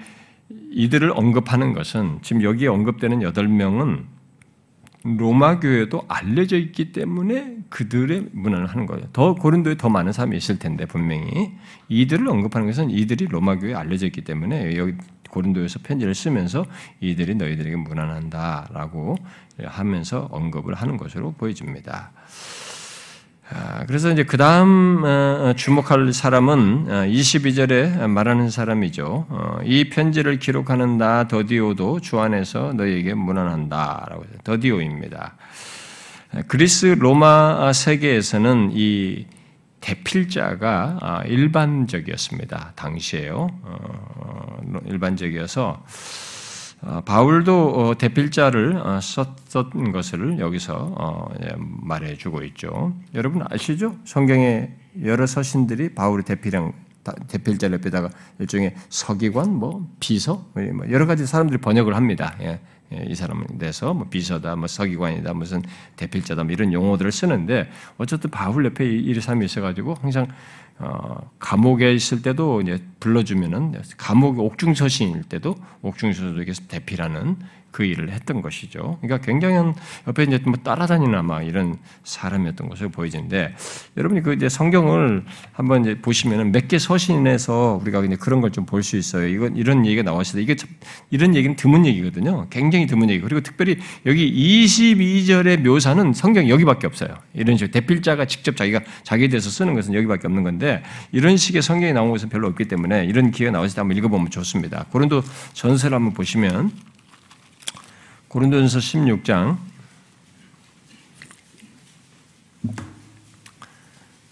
[0.50, 4.06] 이들을 언급하는 것은 지금 여기에 언급되는 여덟 명은
[5.04, 9.06] 로마 교회도 알려져 있기 때문에 그들의 문안을 하는 거예요.
[9.14, 11.54] 더 고린도에 더 많은 사람이 있을 텐데 분명히
[11.88, 14.96] 이들을 언급하는 것은 이들이 로마 교회에 알려져 있기 때문에 여기
[15.30, 16.66] 고린도에서 편지를 쓰면서
[17.00, 19.18] 이들이 너희들에게 문안한다라고
[19.66, 22.12] 하면서 언급을 하는 것으로 보여집니다.
[23.50, 29.62] 아, 그래서 이제 그 다음 어, 어, 주목할 사람은 22절에 어, 말하는 사람이죠.
[29.64, 35.36] 이 편지를 기록하는 나 더디오도 주 안에서 너희에게 문안한다 라고 해서 더디오입니다.
[36.48, 39.26] 그리스 로마 세계에서는 이
[39.80, 42.74] 대필자가 아, 일반적이었습니다.
[42.76, 43.50] 당시에요.
[44.86, 45.86] 일반적이어서 어,
[47.06, 52.94] 바울도 어, 대필자를 어, 썼던 것을 여기서 예, 말해주고 있죠.
[53.16, 53.96] 여러분 아시죠?
[54.06, 56.74] 성경의 여러 서신들이 바울의 대필형
[57.28, 58.10] 대필자 옆에다가
[58.40, 62.36] 일종의 서기관, 뭐 비서, 뭐 여러 가지 사람들이 번역을 합니다.
[62.42, 62.60] 예,
[62.94, 65.62] 예, 이 사람은 돼서 뭐 비서다, 뭐 서기관이다, 무슨
[65.96, 70.28] 대필자다, 뭐 이런 용어들을 쓰는데 어쨌든 바울 옆에 이 사람이 있어가지고 항상
[70.80, 77.38] 어, 감옥에 있을 때도 이제 불러주면은 감옥 옥중서신일 때도 옥중서신에게 대피라는
[77.72, 78.98] 그 일을 했던 것이죠.
[79.02, 79.56] 그러니까 굉장히
[80.08, 83.54] 옆에 이제 뭐 따라다니나 막 이런 사람이었던 것으로 보이는데
[83.98, 88.66] 여러분이 그 이제 성경을 한번 이제 보시면은 몇 개 서신에서 우리가 이제 그런 걸 좀
[88.66, 89.28] 볼 수 있어요.
[89.28, 90.56] 이건 이런 얘기가 나왔을 때 이게
[91.12, 92.48] 이런 얘기는 드문 얘기거든요.
[92.50, 93.22] 굉장히 드문 얘기.
[93.22, 97.10] 그리고 특별히 여기 22절의 묘사는 성경 여기밖에 없어요.
[97.36, 100.67] 이런 식으로 대필자가 직접 자기가 자기에 대해서 쓰는 것은 여기밖에 없는 건데
[101.12, 104.86] 이런 식의 성경이 나온 것은 별로 없기 때문에 이런 기회가 나왔을 때 한번 읽어보면 좋습니다.
[104.92, 106.72] 고린도 전서를 한번 보시면
[108.28, 109.58] 고린도전서 16장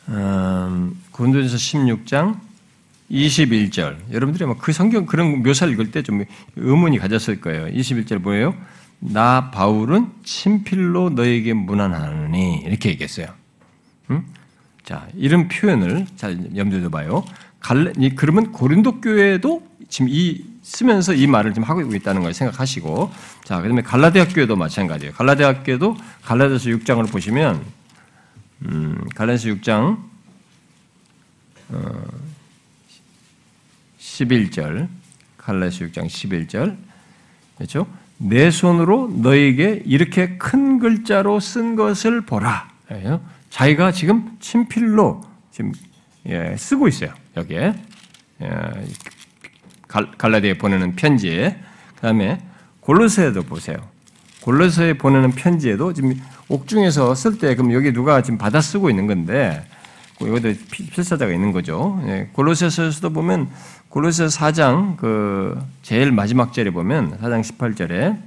[0.10, 2.39] 음, 고린도전서 16장
[3.12, 4.12] 21절.
[4.12, 6.24] 여러분들이 그 성경 그런 묘사를 읽을 때 좀
[6.56, 7.67] 의문이 가졌을 거예요.
[7.67, 8.56] 21절 뭐예요?
[9.00, 13.28] 나 바울은 친필로 너에게 문안하느니 이렇게 얘기했어요.
[14.12, 14.26] 음?
[14.86, 17.26] 자, 이런 표현을 잘 염두에 둬봐요.
[17.60, 23.12] 갈래, 그러면 고린도 교회도 지금 이 쓰면서 이 말을 좀 하고 있다는 걸 생각하시고
[23.43, 25.13] 자 그다음에 갈라디아 교회도 마찬가지예요.
[25.13, 27.63] 갈라디아 교회도 갈라디아서 6장을 보시면
[28.65, 29.98] 음, 갈라디아서 6장
[31.69, 32.04] 어,
[34.00, 34.88] 11절
[35.38, 36.78] 갈라디아서 6장 11절
[37.58, 37.88] 그렇죠?
[38.17, 42.69] 내 손으로 너에게 이렇게 큰 글자로 쓴 것을 보라.
[43.55, 45.71] 자기가 지금 친필로 지금
[46.25, 47.11] 예, 쓰고 있어요.
[47.37, 47.73] 여기에
[48.41, 48.49] 예,
[49.87, 51.57] 갈라디아에 보내는 편지에
[51.95, 52.41] 그다음에
[52.81, 53.77] 골로새에도 보세요.
[54.41, 59.65] 골로새에 보내는 편지에도 지금 옥중에서 쓸 때 그럼 여기 누가 지금 받아 쓰고 있는 건데
[60.19, 62.03] 여기도 필사자가 있는 거죠.
[62.07, 63.49] 예, 골로새서에서도 보면
[63.87, 68.21] 골로새 4장 그 제일 마지막 절에 보면 4장 18절에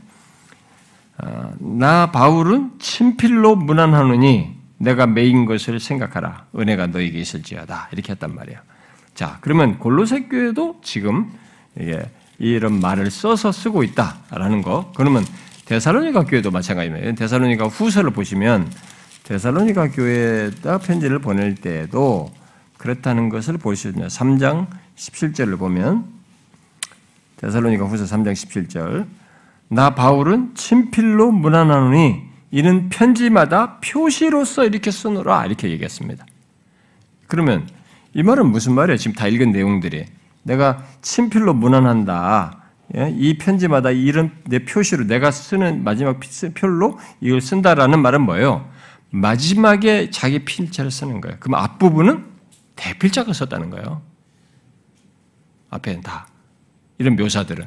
[1.19, 8.61] 아, 나 바울은 친필로 문안하느니 내가 매인 것을 생각하라 은혜가 너에게 있을지어다 이렇게 했단 말이에요.
[9.15, 11.31] 자 그러면 골로새 교회도 지금
[11.79, 14.93] 이게 이런 말을 써서 쓰고 있다라는 거.
[14.97, 15.25] 그러면
[15.67, 17.13] 데살로니가 교회도 마찬가지입니다.
[17.13, 18.71] 데살로니가 후서를 보시면
[19.25, 22.31] 데살로니가 교회에다 편지를 보낼 때에도
[22.79, 24.09] 그렇다는 것을 볼 수 있습니다.
[24.09, 26.07] 3장 17절을 보면
[27.37, 29.07] 데살로니가 후서 3장 17절
[29.69, 36.25] 나 바울은 친필로 문안하노니 이는 편지마다 표시로서 이렇게 쓰노라 이렇게 얘기했습니다.
[37.27, 37.69] 그러면
[38.15, 38.97] 이 말은 무슨 말이에요?
[38.97, 40.07] 지금 다 읽은 내용들이
[40.43, 42.59] 내가 친필로 문안한다.
[42.97, 43.15] 예?
[43.17, 46.21] 이 편지마다 이런 내 표시로 내가 쓰는 마지막
[46.55, 48.69] 표로 이걸 쓴다라는 말은 뭐예요?
[49.11, 51.37] 마지막에 자기 필자를 쓰는 거예요.
[51.41, 52.25] 그럼 앞부분은
[52.77, 54.03] 대필자가 썼다는 거예요.
[55.71, 56.27] 앞에는 다.
[56.99, 57.67] 이런 묘사들은.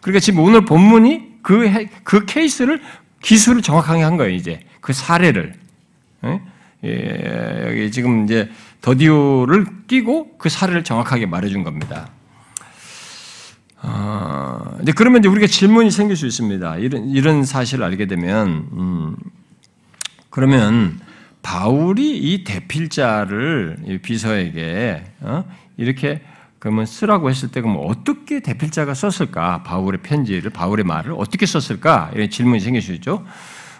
[0.00, 2.80] 그러니까 지금 오늘 본문이 그, 그 케이스를,
[3.20, 4.60] 기술을 정확하게 한 거예요, 이제.
[4.80, 5.54] 그 사례를.
[6.24, 6.40] 예?
[6.84, 8.50] 예, 여기 지금 이제
[8.80, 12.10] 더디오를 끼고 그 사례를 정확하게 말해준 겁니다.
[13.80, 16.78] 아, 이제 그러면 이제 우리가 질문이 생길 수 있습니다.
[16.78, 19.16] 이런, 이런 사실을 알게 되면, 음,
[20.30, 21.00] 그러면
[21.42, 25.44] 바울이 이 대필자를 비서에게 어?
[25.76, 26.20] 이렇게
[26.58, 29.62] 그러면 쓰라고 했을 때 그럼 어떻게 대필자가 썼을까?
[29.62, 32.10] 바울의 편지를 바울의 말을 어떻게 썼을까?
[32.14, 33.24] 이런 질문이 생길 수 있죠.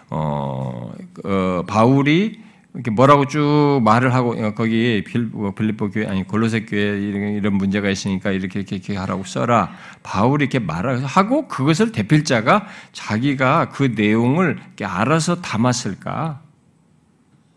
[0.09, 0.91] 어,
[1.23, 2.39] 어 바울이
[2.73, 7.89] 이렇게 뭐라고 쭉 말을 하고 어, 거기 뭐 빌립보 교회 아니 골로새 교회 이런 문제가
[7.89, 9.71] 있으니까 이렇게 이렇게, 이렇게 하라고 써라.
[10.03, 16.41] 바울이 이렇게 말을 하고 그것을 대필자가 자기가 그 내용을 알아서 담았을까?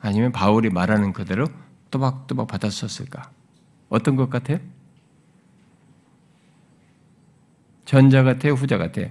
[0.01, 1.47] 아니면 바울이 말하는 그대로
[1.93, 3.31] 또박또박 받았었을까?
[3.89, 4.59] 어떤 것 같아요?
[7.85, 9.09] 전자 같아요, 후자 같아요?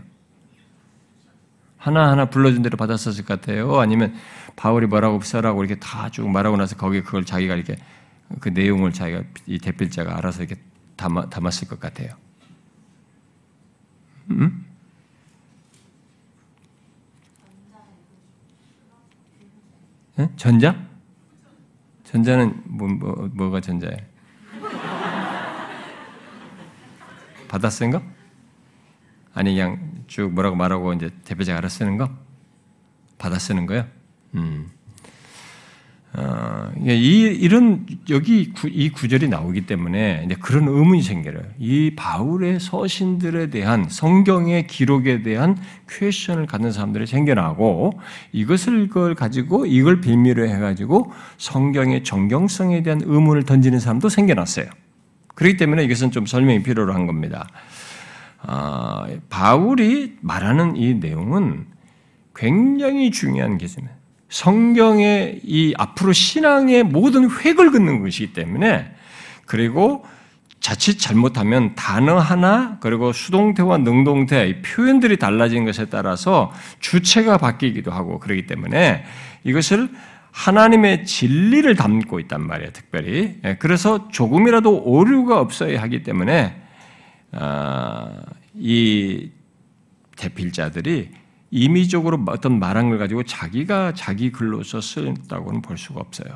[1.78, 3.80] 하나하나 불러준 대로 받았었을 것 같아요.
[3.80, 4.14] 아니면
[4.56, 7.76] 바울이 뭐라고 써라고 이렇게 다 쭉 말하고 나서 거기에 그걸 자기가 이렇게
[8.40, 10.62] 그 내용을 자기가 이 대필자가 알아서 이렇게
[10.96, 12.14] 담아, 담았을 것 같아요.
[14.30, 14.66] 음?
[20.16, 20.30] 네?
[20.36, 20.76] 전자?
[22.04, 23.98] 전자는 뭐, 뭐, 뭐가 전자예요?
[27.92, 28.02] 거?
[29.34, 32.10] 아니 그냥 쭉 뭐라고 말하고 이제 대표자가 알아 쓰는 거?
[33.18, 33.86] 받아 쓰는 거요?
[34.36, 34.72] 음.
[36.14, 41.40] 어, 이, 이런, 여기 구, 이 구절이 나오기 때문에 이제 그런 의문이 생겨요.
[41.58, 45.58] 이 바울의 서신들에 대한 성경의 기록에 대한
[45.90, 47.94] 퀘션을 갖는 사람들이 생겨나고
[48.34, 54.66] 이것을 걸 가지고 이걸 빌미로 해가지고 성경의 정경성에 대한 의문을 던지는 사람도 생겨났어요.
[55.36, 57.48] 그렇기 때문에 이것은 좀 설명이 필요로 한 겁니다.
[58.44, 61.68] 아, 바울이 말하는 이 내용은
[62.36, 63.96] 굉장히 중요한 계시입니다.
[64.30, 68.92] 성경의 이 앞으로 신앙의 모든 획을 긋는 것이기 때문에
[69.46, 70.06] 그리고
[70.62, 78.46] 자칫 잘못하면 단어 하나 그리고 수동태와 능동태 표현들이 달라진 것에 따라서 주체가 바뀌기도 하고 그러기
[78.46, 79.04] 때문에
[79.44, 79.90] 이것을
[80.32, 83.36] 하나님의 진리를 담고 있단 말이에요, 특별히.
[83.44, 86.61] 예, 그래서 조금이라도 오류가 없어야 하기 때문에 아,
[88.56, 89.32] 이
[90.18, 91.12] 대필자들이
[91.52, 96.34] 임의적으로 어떤 말한 걸 가지고 자기가 자기 글로서 쓴다고는 볼 수가 없어요.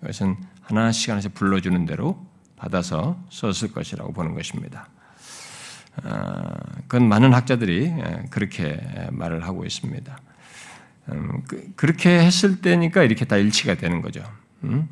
[0.00, 4.88] 그것은 하나씩 하나씩 불러주는 대로 받아서 썼을 것이라고 보는 것입니다.
[6.02, 6.54] 아,
[6.88, 8.80] 그건 많은 학자들이 예, 그렇게
[9.10, 10.18] 말을 하고 있습니다.
[11.10, 14.24] 음, 그, 렇게 했을 때니까 이렇게 다 일치가 되는 거죠.
[14.64, 14.88] 음?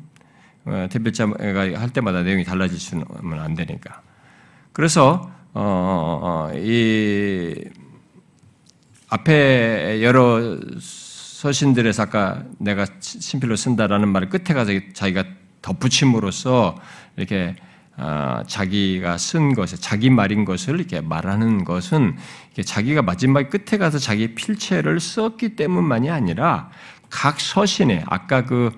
[0.65, 3.05] 어, 대표자가 할 때마다 내용이 달라질 수는
[3.39, 4.01] 안 되니까.
[4.73, 7.55] 그래서 어, 어, 어, 이
[9.09, 15.25] 앞에 여러 서신들에서 아까 내가 신필로 쓴다라는 말을 끝에 가서 자기가
[15.61, 16.77] 덧붙임으로써
[17.17, 17.55] 이렇게
[17.97, 22.17] 아, 자기가 쓴 것에 자기 말인 것을 이렇게 말하는 것은
[22.63, 26.69] 자기가 마지막 끝에 가서 자기 필체를 썼기 때문만이 아니라
[27.09, 28.71] 각 서신에 아까 그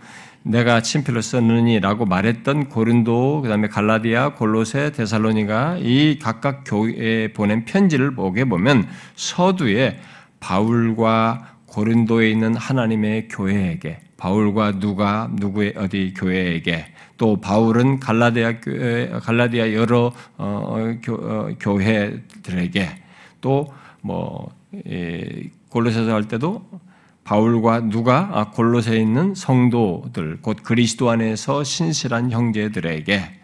[0.43, 8.13] 내가 친필로 썼느니라고 말했던 고린도 그 다음에 갈라디아, 골로새, 데살로니가 이 각각 교회에 보낸 편지를
[8.13, 9.99] 보게 보면 서두에
[10.39, 16.85] 바울과 고린도에 있는 하나님의 교회에게 바울과 누가 누구의 어디 교회에게
[17.17, 22.89] 또 바울은 갈라디아 교회, 갈라디아 여러 어, 교, 어, 교회들에게
[23.41, 24.51] 또 뭐
[25.69, 26.63] 골로새서 할 때도
[27.23, 33.39] 바울과 누가 아, 골로새에 있는 성도들 곧 그리스도 안에서 신실한 형제들에게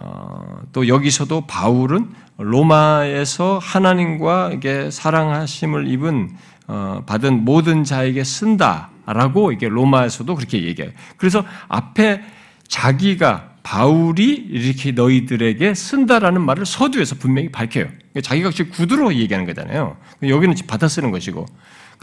[0.00, 6.30] 어, 또 여기서도 바울은 로마에서 하나님과 이게 사랑하심을 입은
[6.66, 10.92] 어, 받은 모든 자에게 쓴다라고 이게 로마에서도 그렇게 얘기해요.
[11.16, 12.22] 그래서 앞에
[12.66, 17.86] 자기가 바울이 이렇게 너희들에게 쓴다라는 말을 서두에서 분명히 밝혀요.
[18.22, 19.96] 자기가 지금 구두로 얘기하는 거잖아요.
[20.22, 21.46] 여기는 받아 쓰는 것이고.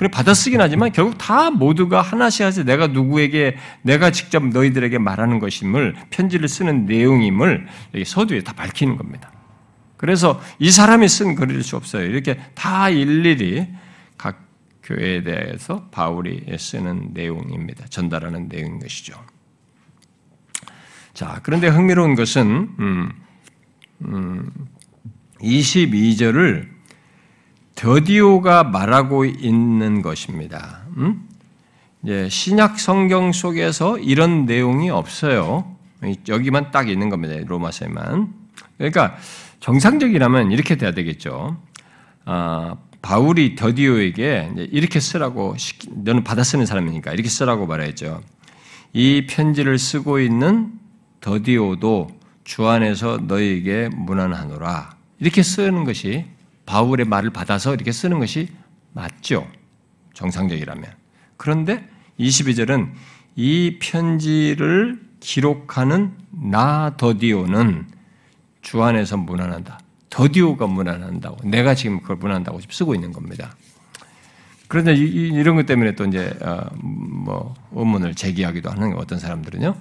[0.01, 5.37] 그래 받아 쓰긴 하지만 결국 다 모두가 하나씩 하나씩 내가 누구에게 내가 직접 너희들에게 말하는
[5.37, 7.67] 것임을 편지를 쓰는 내용임을
[8.03, 9.31] 서두에 다 밝히는 겁니다.
[9.97, 12.03] 그래서 이 사람이 쓴 글일 수 없어요.
[12.07, 13.67] 이렇게 다 일일이
[14.17, 14.43] 각
[14.81, 17.85] 교회에 대해서 바울이 쓰는 내용입니다.
[17.85, 19.13] 전달하는 내용인 것이죠.
[21.13, 23.11] 자, 그런데 흥미로운 것은 음,
[24.05, 24.51] 음,
[25.41, 26.70] 22절을
[27.81, 30.83] 더디오가 말하고 있는 것입니다.
[30.97, 31.27] 음?
[32.03, 35.65] 이제 신약 성경 속에서 이런 내용이 없어요.
[36.27, 37.33] 여기만 딱 있는 겁니다.
[37.43, 38.31] 로마서에만.
[38.77, 39.17] 그러니까
[39.61, 41.57] 정상적이라면 이렇게 돼야 되겠죠.
[42.25, 45.55] 아, 바울이 더디오에게 이렇게 쓰라고
[45.89, 48.21] 너는 받아 쓰는 사람이니까 이렇게 쓰라고 말했죠.
[48.93, 50.71] 이 편지를 쓰고 있는
[51.19, 52.09] 더디오도
[52.43, 54.97] 주 안에서 너희에게 무난하노라.
[55.19, 56.25] 이렇게 쓰는 것이
[56.71, 58.47] 바울의 말을 받아서 이렇게 쓰는 것이
[58.93, 59.45] 맞죠.
[60.13, 60.85] 정상적이라면.
[61.35, 61.85] 그런데
[62.17, 62.93] 22절은
[63.35, 67.87] 이 편지를 기록하는 나 더디오는
[68.61, 69.79] 주 안에서 무난한다.
[70.09, 71.49] 더디오가 무난한다고.
[71.49, 73.53] 내가 지금 그걸 무난한다고 쓰고 있는 겁니다.
[74.69, 79.75] 그런데 이 런 것 때문에 또 이제 어, 뭐 의문을 제기하기도 하는 어떤 사람들은요.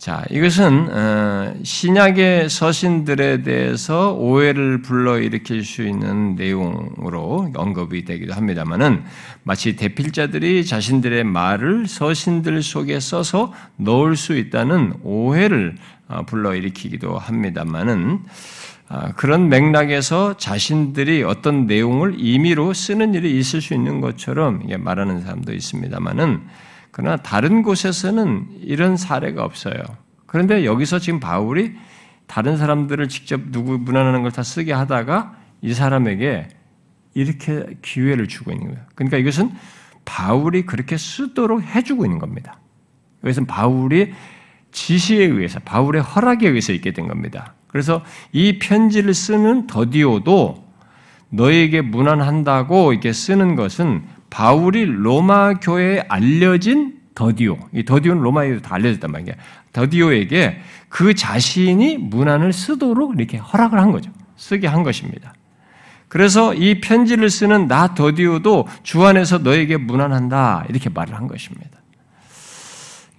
[0.00, 9.04] 자, 이것은 어, 신약의 서신들에 대해서 오해를 불러일으킬 수 있는 내용으로 언급이 되기도 합니다만은
[9.42, 15.76] 마치 대필자들이 자신들의 말을 서신들 속에 써서 넣을 수 있다는 오해를
[16.08, 18.20] 어, 불러일으키기도 합니다만은
[18.88, 25.52] 아, 그런 맥락에서 자신들이 어떤 내용을 임의로 쓰는 일이 있을 수 있는 것처럼 말하는 사람도
[25.52, 26.40] 있습니다만은
[26.90, 29.74] 그러나 다른 곳에서는 이런 사례가 없어요.
[30.26, 31.74] 그런데 여기서 지금 바울이
[32.26, 36.48] 다른 사람들을 직접 누구 문안하는 걸 다 쓰게 하다가 이 사람에게
[37.14, 38.80] 이렇게 기회를 주고 있는 거예요.
[38.94, 39.50] 그러니까 이것은
[40.04, 42.58] 바울이 그렇게 쓰도록 해주고 있는 겁니다.
[43.22, 44.12] 이것은 바울이
[44.72, 47.54] 지시에 의해서, 바울의 허락에 의해서 있게 된 겁니다.
[47.66, 50.64] 그래서 이 편지를 쓰는 더디오도
[51.30, 59.10] 너에게 문안한다고 이렇게 쓰는 것은 바울이 로마 교회에 알려진 더디오, 이 더디오는 로마에도 다 알려졌단
[59.10, 59.34] 말이에요.
[59.72, 64.10] 더디오에게 그 자신이 문안을 쓰도록 이렇게 허락을 한 거죠.
[64.36, 65.34] 쓰게 한 것입니다.
[66.08, 71.78] 그래서 이 편지를 쓰는 나 더디오도 주 안에서 너에게 문안한다 이렇게 말을 한 것입니다.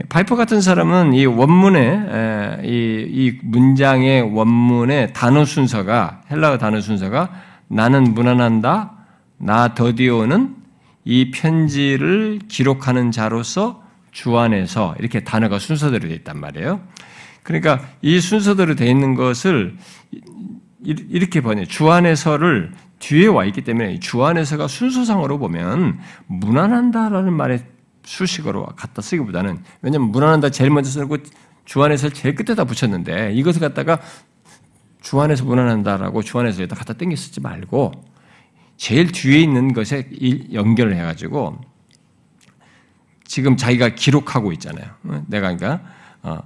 [0.10, 7.30] 파이퍼 같은 사람은 이 원문의 이, 이 문장의 원문의 단어 순서가 헬라어 단어 순서가
[7.68, 8.92] 나는 문안한다,
[9.38, 10.61] 나 더디오는
[11.04, 16.82] 이 편지를 기록하는 자로서 주 안에서 이렇게 단어가 순서대로 되어 있단 말이에요.
[17.44, 19.78] 그러니까 이 순서대로 되어 있는 것을
[20.84, 27.64] 이렇게 번역, 주 안에서를 뒤에 와 있기 때문에 주 안에서가 순서상으로 보면 무난한다라는 말의
[28.04, 31.18] 수식어로 갖다 쓰기보다는 왜냐하면 무난한다 제일 먼저 쓰고
[31.66, 34.00] 주 안에서 제일 끝에다 붙였는데 이것을 갖다가
[35.02, 37.92] 주 안에서 무난한다라고 주 안에서 갖다 땡겨 쓰지 말고
[38.82, 40.10] 제일 뒤에 있는 것에
[40.52, 41.62] 연결을 해가지고
[43.24, 44.86] 지금 자기가 기록하고 있잖아요.
[45.04, 45.24] 어?
[45.28, 45.84] 내가 그러니까
[46.24, 46.40] 어,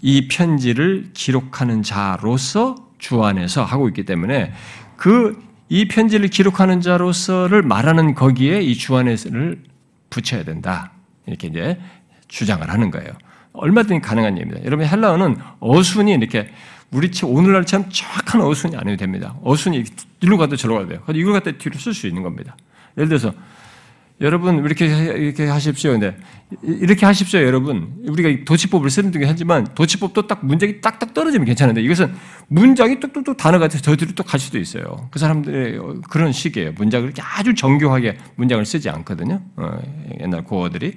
[0.00, 4.52] 이 편지를 기록하는 자로서 주 안에서 하고 있기 때문에
[4.96, 9.64] 그 이 편지를 기록하는 자로서를 말하는 거기에 이 주 안에서를
[10.10, 10.92] 붙여야 된다.
[11.26, 11.80] 이렇게 이제
[12.28, 13.10] 주장을 하는 거예요.
[13.52, 14.64] 얼마든지 가능한 얘기입니다.
[14.64, 16.48] 여러분 헬라어는 어순이 이렇게
[16.96, 19.36] 우리 오늘날처럼 정확한 어순이 아니어도 됩니다.
[19.42, 19.84] 어순이
[20.22, 21.00] 일로 가도 저로 가도 돼요.
[21.14, 22.56] 이걸 갖다 뒤로 쓸 수 있는 겁니다.
[22.96, 23.34] 예를 들어서
[24.22, 25.92] 여러분 이렇게 이렇게 하십시오.
[25.92, 26.16] 근데
[26.62, 27.92] 이렇게 하십시오, 여러분.
[28.08, 32.14] 우리가 도치법을 쓰는 중에 하지만 도치법도 딱 문장이 딱딱 떨어지면 괜찮은데 이것은
[32.48, 35.08] 문장이 뚝뚝뚝 단어가 저 뒤로 또 갈 수도 있어요.
[35.10, 35.78] 그 사람들의
[36.08, 36.72] 그런 식이에요.
[36.78, 39.42] 문장을 이렇게 아주 정교하게 문장을 쓰지 않거든요.
[39.56, 39.78] 어,
[40.18, 40.94] 옛날 고어들이.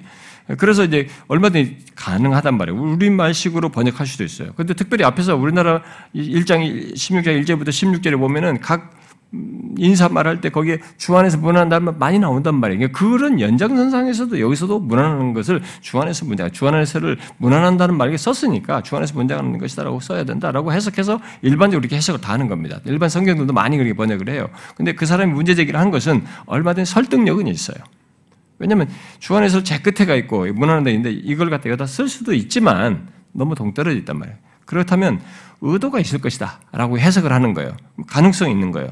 [0.58, 2.80] 그래서 이제 얼마든지 가능하단 말이에요.
[2.80, 4.52] 우리말식으로 번역할 수도 있어요.
[4.56, 5.82] 근데 특별히 앞에서 우리나라
[6.14, 9.00] 1장 16장 1절부터 16절에 보면은 각
[9.78, 12.78] 인사 말 할 때 거기에 주 안에서 무난한다는 많이 나온단 말이에요.
[12.78, 18.96] 그러니까 그런 연장선상에서도 여기서도 무난하는 것을 주 안에서 문장, 주 안에서를 무난한다는 말에 썼으니까 주
[18.96, 22.80] 안에서 문장하는 것이다라고 써야 된다라고 해석해서 일반적으로 이렇게 해석을 다 하는 겁니다.
[22.86, 24.48] 일반 성경들도 많이 그렇게 번역을 해요.
[24.76, 27.78] 근데 그 사람이 문제 제기를 한 것은 얼마든지 설득력은 있어요.
[28.60, 28.88] 왜냐하면
[29.18, 33.54] 주 안에서 제 끝에가 있고 무난한 데 있는데 이걸 갖다 여기다 쓸 수도 있지만 너무
[33.54, 34.38] 동떨어져 있단 말이에요.
[34.66, 35.20] 그렇다면
[35.62, 37.74] 의도가 있을 것이다 라고 해석을 하는 거예요.
[38.06, 38.90] 가능성이 있는 거예요.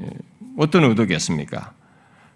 [0.00, 0.10] 예,
[0.58, 1.72] 어떤 의도겠습니까?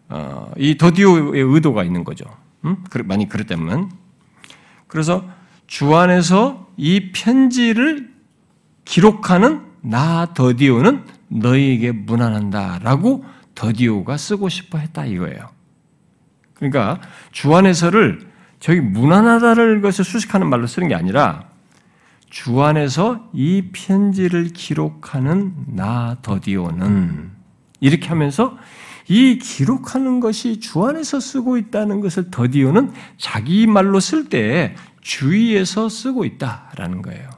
[0.08, 2.24] 어, 이 더디오의 의도가 있는 거죠.
[2.64, 2.76] 음?
[3.04, 3.90] 많이 그랬다면.
[4.86, 5.28] 그래서
[5.66, 8.14] 주 안에서 이 편지를
[8.84, 13.24] 기록하는 나 더디오는 너희에게 무난한다 라고
[13.56, 15.55] 더디오가 쓰고 싶어 했다 이거예요.
[16.56, 17.00] 그러니까
[17.32, 18.20] 주 안에서를
[18.60, 21.48] 저기 무난하다를 것을 수식하는 말로 쓰는 게 아니라
[22.30, 27.30] 주 안에서 이 편지를 기록하는 나 더디오는
[27.80, 28.56] 이렇게 하면서
[29.08, 36.24] 이 기록하는 것이 주 안에서 쓰고 있다는 것을 더디오는 자기 말로 쓸 때 주의해서 쓰고
[36.24, 37.30] 있다라는 거예요.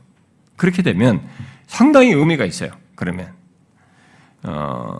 [0.56, 1.22] 그렇게 되면
[1.66, 2.70] 상당히 의미가 있어요.
[2.94, 3.32] 그러면
[4.44, 4.98] 어,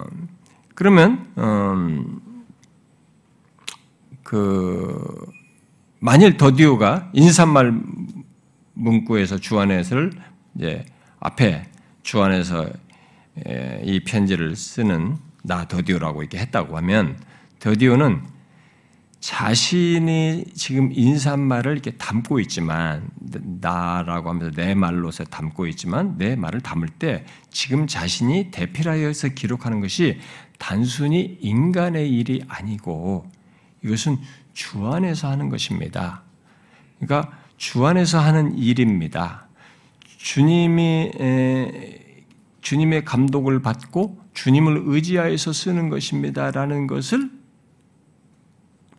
[0.75, 2.21] 그러면 음,
[4.29, 5.27] 그
[6.01, 7.81] 만일 더디오가 인사말
[8.75, 10.13] 문구에서 주 안에서를
[10.55, 10.85] 이제
[11.19, 11.67] 앞에
[12.03, 12.69] 주 안에서
[13.85, 17.19] 이 편지를 쓰는 나 더디오라고 이렇게 했다고 하면
[17.59, 18.21] 더디오는
[19.19, 23.09] 자신이 지금 인사말을 이렇게 담고 있지만
[23.63, 30.21] 나라고 하면서 내 말로서 담고 있지만 내 말을 담을 때 지금 자신이 대필하여서 기록하는 것이
[30.59, 33.38] 단순히 인간의 일이 아니고
[33.89, 34.19] 이것은
[34.53, 36.23] 주 안에서 하는 것입니다.
[36.99, 39.49] 그러니까 주 안에서 하는 일입니다.
[40.19, 41.13] 주님이
[42.61, 47.31] 주님의 감독을 받고 주님을 의지하여서 쓰는 것입니다라는 것을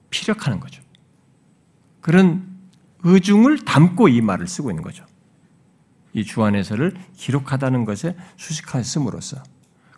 [0.09, 0.81] 피력하는 거죠.
[2.01, 2.47] 그런
[3.03, 5.05] 의중을 담고 이 말을 쓰고 있는 거죠.
[6.13, 9.43] 이 주 안에서를 기록하다는 것에 수식하였음으로써.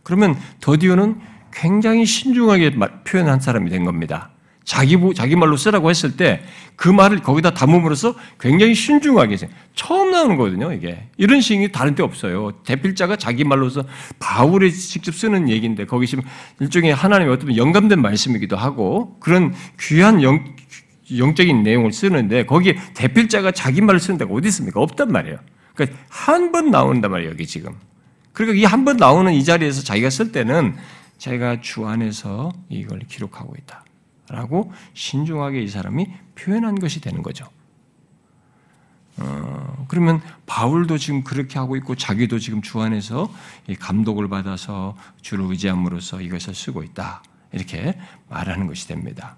[0.04, 1.20] 그러면 더디오는
[1.54, 4.32] 굉장히 신중하게 표현한 사람이 된 겁니다.
[4.64, 6.42] 자기, 자기 말로 쓰라고 했을 때
[6.82, 9.38] 그 말을 거기다 담음으로써 굉장히 신중하게
[9.76, 11.10] 처음 나오는 거거든요, 이게.
[11.16, 12.54] 이런 식이 다른 데 없어요.
[12.66, 13.84] 대필자가 자기 말로서
[14.18, 16.24] 바울이 직접 쓰는 얘기인데 거기 지금
[16.60, 20.44] 일종의 하나님의 어떤 영감된 말씀이기도 하고 그런 귀한 영,
[21.16, 24.80] 영적인 내용을 쓰는데 거기에 대필자가 자기 말을 쓰는 데가 어디 있습니까?
[24.80, 25.38] 없단 말이에요.
[25.76, 27.76] 그러니까 한 번 나온단 말이에요, 여기 지금.
[28.34, 30.74] 그러니까 이 한 번 나오는 이 자리에서 자기가 쓸 때는
[31.20, 33.86] 자기가 주 안에서 이걸 기록하고 있다.
[34.32, 37.46] 라고 신중하게 이 사람이 표현한 것이 되는 거죠.
[39.18, 43.32] 어, 그러면 바울도 지금 그렇게 하고 있고 자기도 지금 주 안에서
[43.80, 47.24] 감독을 받아서 주를 의지함으로써 이것을 쓰고 있다.
[47.52, 49.36] 이렇게 말하는 것이 됩니다.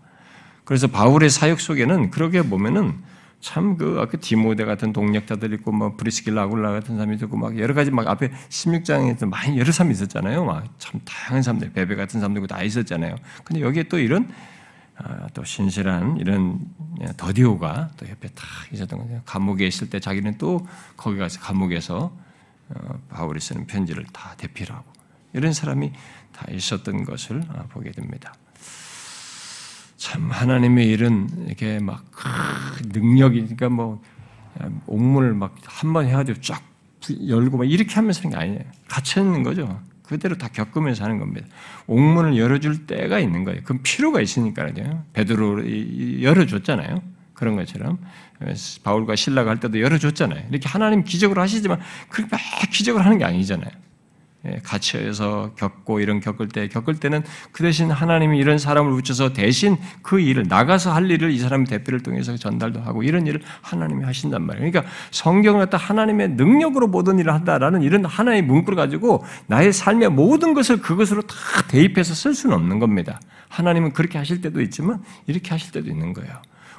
[0.63, 3.01] 그래서 바울의 사역 속에는 그렇게 보면은
[3.41, 7.91] 참그 아까 디모데 같은 동력자들 있고 뭐 브리스길라 아굴라 같은 사람이 있고 막 여러 가지
[7.91, 10.45] 막 앞에 16장에서 많이 여러 사람이 있었잖아요.
[10.45, 13.15] 막 참 다양한 사람들 베베 같은 사람들도 다 있었잖아요.
[13.43, 14.52] 근데 여기에 또 이런 아,
[15.33, 16.59] 또 신실한 이런
[17.17, 19.21] 더디오가 또 옆에 딱 있었던 거죠.
[19.25, 20.65] 감옥에 있을 때 자기는 또
[20.95, 22.15] 거기 가서 감옥에서
[22.69, 24.85] 어, 바울이 쓰는 편지를 다 대필하고
[25.33, 25.91] 이런 사람이
[26.31, 28.33] 다 있었던 것을 아, 보게 됩니다.
[29.97, 32.03] 참 하나님의 일은 이렇게 막
[32.83, 34.01] 능력이 그러니까 뭐
[34.87, 36.61] 옥문을 막 한 번 해가지고 쫙
[37.27, 38.61] 열고 막 이렇게 하면서 하는 게 아니에요.
[38.87, 39.81] 갇혀 있는 거죠.
[40.03, 41.47] 그대로 다 겪으면서 하는 겁니다.
[41.87, 43.61] 옥문을 열어줄 때가 있는 거예요.
[43.63, 45.05] 그럼 필요가 있으니까요.
[45.13, 47.01] 베드로 열어줬잖아요.
[47.33, 47.97] 그런 것처럼
[48.83, 50.47] 바울과 신라가 할 때도 열어줬잖아요.
[50.51, 51.79] 이렇게 하나님 기적으로 하시지만
[52.09, 52.39] 그렇게 막
[52.71, 53.71] 기적을 하는 게 아니잖아요.
[54.45, 57.23] 예, 갇혀서 겪고 이런 겪을 때 겪을 때는
[57.53, 62.01] 그 대신 하나님이 이런 사람을 붙여서 대신 그 일을 나가서 할 일을 이 사람의 대표를
[62.01, 64.69] 통해서 전달도 하고 이런 일을 하나님이 하신단 말이에요.
[64.69, 70.53] 그러니까 성경을 갖다 하나님의 능력으로 모든 일을 한다라는 이런 하나의 문구를 가지고 나의 삶의 모든
[70.53, 71.35] 것을 그것으로 다
[71.69, 73.21] 대입해서 쓸 수는 없는 겁니다.
[73.47, 76.33] 하나님은 그렇게 하실 때도 있지만 이렇게 하실 때도 있는 거예요.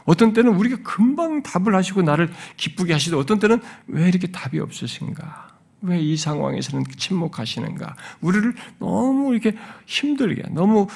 [0.05, 5.44] 어떤 때는 우리가 금방 답을 하시고 나를 기쁘게 하시고 어떤 때는 왜 이렇게 답이 없으신가?
[5.85, 7.97] 왜 이 상황에서는 침묵하시는가?
[8.21, 9.57] 우리를 너무 이렇게
[9.87, 10.87] 힘들게, 너무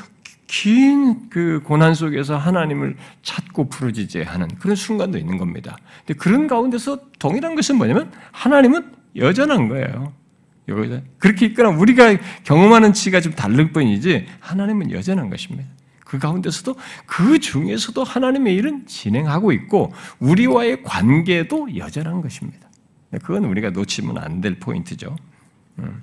[0.46, 5.76] 긴 그 고난 속에서 하나님을 찾고 부르짖어하는 그런 순간도 있는 겁니다.
[6.06, 10.12] 근데 그런 가운데서 동일한 것은 뭐냐면 하나님은 여전한 거예요.
[11.18, 15.68] 그렇게 있거나 우리가 경험하는 치가 좀 다를 뿐이지 하나님은 여전한 것입니다.
[16.04, 16.76] 그 가운데서도
[17.06, 22.67] 그 중에서도 하나님의 일은 진행하고 있고 우리와의 관계도 여전한 것입니다.
[23.10, 25.16] 그건 우리가 놓치면 안 될 포인트죠.
[25.78, 26.02] 음.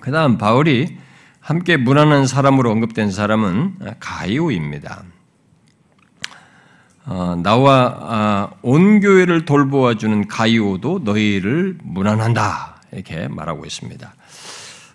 [0.00, 0.96] 그 다음 바울이
[1.40, 5.04] 함께 무난한 사람으로 언급된 사람은 가이오입니다.
[7.08, 14.14] 어, 나와 아, 온 교회를 돌보아 주는 가이오도 너희를 무난한다 이렇게 말하고 있습니다.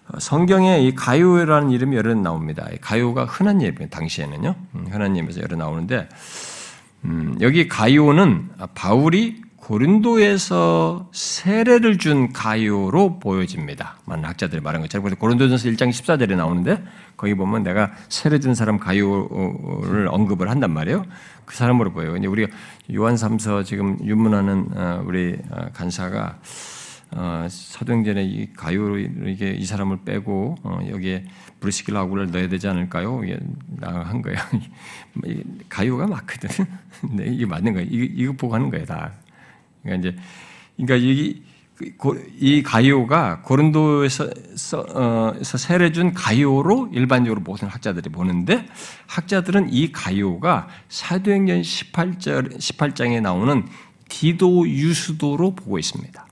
[0.09, 2.67] 어, 성경에 이 가이오라는 이름이 여러 나옵니다.
[2.81, 3.87] 가이오가 흔한 예입니다.
[3.97, 6.09] 당시에는요, 음, 흔한 예에서 여러 나오는데
[7.05, 13.97] 음, 여기 가이오는 바울이 고린도에서 세례를 준 가이오로 보여집니다.
[14.05, 16.83] 많은 학자들이 말한 것처럼 고린도전서 1장 14절에 나오는데
[17.15, 21.05] 거기 보면 내가 세례 준 사람 가이오를 언급을 한단 말이에요.
[21.45, 22.17] 그 사람으로 보여요.
[22.17, 22.47] 이제 우리
[22.93, 26.39] 요한 3서 지금 유문하는 어, 우리 어, 간사가
[27.13, 31.25] 어, 사도행전에 이 가요로 이게 이 사람을 빼고 어, 여기에
[31.59, 33.23] 브리스킬라 아구를 넣어야 되지 않을까요?
[33.23, 33.37] 이게
[33.81, 34.35] 한 거야.
[35.67, 36.65] 가요가 맞거든.
[37.11, 37.83] 네, 이게 맞는 거야.
[37.87, 39.11] 이거, 이거 보고 하는 거야 다.
[39.83, 40.17] 그러니까 이제
[40.77, 41.41] 그러니까 이,
[42.39, 44.29] 이 가이오가 고린도에서
[44.95, 48.65] 어, 세례 준 가이오로 일반적으로 모든 학자들이 보는데
[49.07, 53.65] 학자들은 이 가이오가 사도행전 18절 18장에 나오는
[54.07, 56.30] 디도 유수도로 보고 있습니다.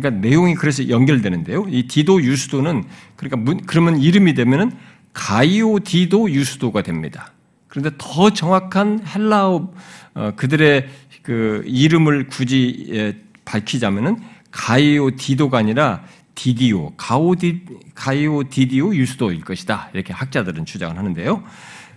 [0.00, 1.66] 그러니까 내용이 그래서 연결되는데요.
[1.68, 2.84] 이 디도 유수도는
[3.16, 4.72] 그러니까 문, 그러면 이름이 되면은
[5.12, 7.32] 가이오 디도 유수도가 됩니다.
[7.68, 9.72] 그런데 더 정확한 헬라어
[10.14, 10.88] 어, 그들의
[11.22, 14.18] 그 이름을 굳이 예, 밝히자면은
[14.50, 19.90] 가이오 디도가 아니라 디디오, 가오디, 가이오 디디오 유수도일 것이다.
[19.94, 21.42] 이렇게 학자들은 주장을 하는데요.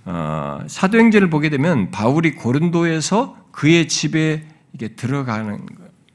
[0.05, 5.65] 어, 사도행전을 보게 되면 바울이 고른도에서 그의 집에 이게 들어가는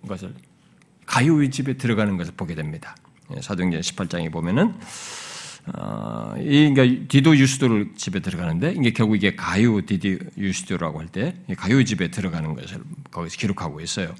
[0.08, 0.34] 것을
[1.06, 2.96] 가이오의 집에 들어가는 것을 보게 됩니다.
[3.36, 4.74] 예, 사도행전 18장에 보면은
[5.74, 11.34] 어, 이 그러니까 디도 유스도를 집에 들어가는데 이게 결국 이게 가요 디디 유스도라고 할 때
[11.56, 14.14] 가요 집에 들어가는 것을 거기서 기록하고 있어요.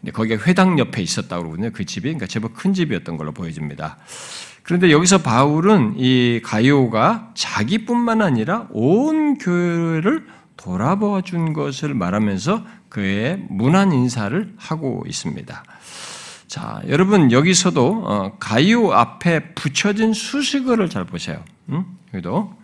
[0.00, 1.70] 근데 거기가 회당 옆에 있었다고 그러거든요.
[1.72, 3.98] 그 집이 그러니까 제법 큰 집이었던 걸로 보여집니다.
[4.64, 10.26] 그런데 여기서 바울은 이 가요가 자기뿐만 아니라 온 교회를
[10.56, 15.64] 돌아보아 준 것을 말하면서 그의 문안 인사를 하고 있습니다.
[16.52, 21.42] 자, 여러분 여기서도 어, 가이오 앞에 붙여진 수식어를 잘 보세요.
[21.70, 21.96] 음?
[22.12, 22.54] 여기도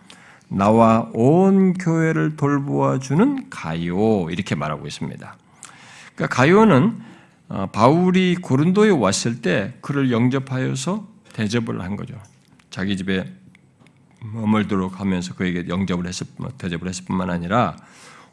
[0.47, 5.35] 나와 온 교회를 돌보아 주는 가이오 이렇게 말하고 있습니다.
[6.13, 7.01] 그러니까 가이오는
[7.47, 12.13] 어, 바울이 고린도에 왔을 때 그를 영접하여서 대접을 한 거죠.
[12.69, 13.25] 자기 집에
[14.19, 16.27] 머물도록 하면서 그에게 영접을 했을
[16.59, 17.75] 대접을 했을 뿐만 아니라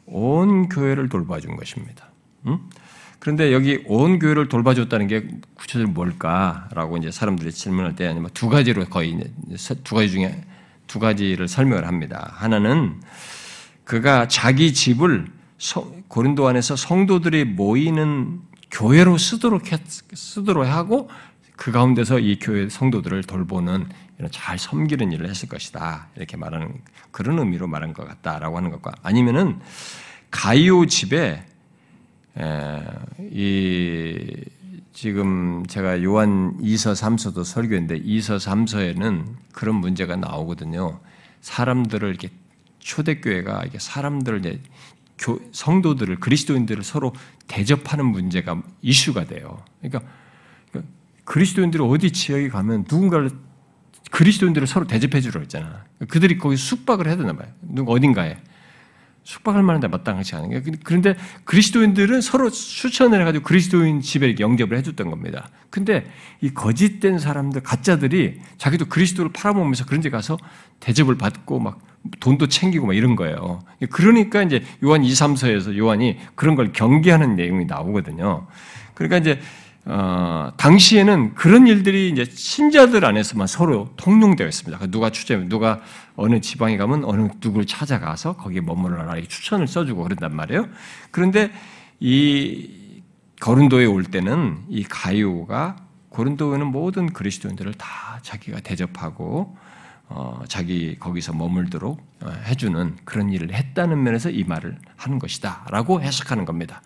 [0.05, 2.11] 온 교회를 돌봐 준 것입니다.
[2.45, 2.69] 음?
[3.19, 8.85] 그런데 여기 온 교회를 돌봐줬다는 게 구체적으로 뭘까라고 이제 사람들이 질문할 때 아니면 두 가지로
[8.85, 9.17] 거의
[9.83, 10.43] 두 가지 중에
[10.85, 12.31] 두 가지를 설명을 합니다.
[12.35, 13.01] 하나는
[13.83, 15.27] 그가 자기 집을
[16.07, 21.09] 고린도 안에서 성도들이 모이는 교회로 쓰도록 했, 쓰도록 하고
[21.55, 23.87] 그 가운데서 이 교회 성도들을 돌보는
[24.31, 29.59] 잘 섬기는 일을 했을 것이다 이렇게 말하는 그런 의미로 말한 것 같다라고 하는 것과 아니면은
[30.31, 31.43] 가이오 집에
[33.31, 34.43] 이
[34.93, 40.99] 지금 제가 요한 2서 3서도 설교했는데 2서 3서에는 그런 문제가 나오거든요.
[41.41, 42.29] 사람들을 이렇게
[42.79, 44.61] 초대교회가 이게 사람들을 이제
[45.51, 47.13] 성도들을 그리스도인들을 서로
[47.47, 49.63] 대접하는 문제가 이슈가 돼요.
[49.81, 50.09] 그러니까,
[51.25, 53.31] 그리스도인들이 어디 지역에 가면 누군가를
[54.11, 55.83] 그리스도인들을 서로 대접해 주려 했잖아.
[56.07, 57.47] 그들이 거기 숙박을 해야 되나 봐요.
[57.61, 58.37] 누가 어딘가에.
[59.27, 65.09] 숙박할 만한 데 마땅하지 않은 게 그런데 그리스도인들은 서로 추천을 해가지고 그리스도인 집에 영접을 해줬던
[65.09, 65.49] 겁니다.
[65.69, 66.09] 근데
[66.39, 70.37] 이 거짓된 사람들, 가짜들이 자기도 그리스도를 팔아먹으면서 그런 데 가서
[70.79, 71.81] 대접을 받고 막
[72.21, 73.59] 돈도 챙기고 막 이런 거예요.
[73.91, 78.47] 그러니까 이제 요한 2, 3서에서 요한이 그런 걸 경계하는 내용이 나오거든요.
[78.93, 79.41] 그러니까 이제
[79.89, 84.77] 어, 당시에는 그런 일들이 이제 신자들 안에서만 서로 통용되어 있습니다.
[84.77, 85.79] 그러니까 누가 추천, 누가
[86.17, 90.67] 어느 지방에 가면 어느 누구를 찾아가서 거기에 이렇게 추천을 써주고 그런단 말이에요.
[91.11, 91.51] 그런데
[92.01, 93.01] 이
[93.39, 95.77] 거른도에 올 때는 이 가요가
[96.09, 99.55] 고린도에는 모든 그리스도인들을 다 자기가 대접하고
[100.09, 106.43] 어, 자기 거기서 머물도록 어, 해주는 그런 일을 했다는 면에서 이 말을 하는 것이다라고 해석하는
[106.43, 106.81] 겁니다.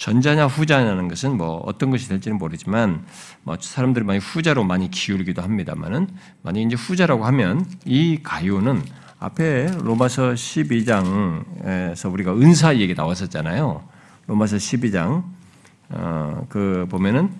[0.00, 3.04] 전자냐 후자냐는 것은 뭐 어떤 것이 될지는 모르지만
[3.42, 6.08] 뭐 사람들이 많이 후자로 많이 기울기도 합니다만은
[6.40, 8.82] 만약 이제 후자라고 하면 이 가요는
[9.18, 13.82] 앞에 로마서 12장에서 우리가 은사 얘기 나왔었잖아요.
[14.26, 15.22] 로마서 12장
[15.90, 17.30] 어, 그 보면은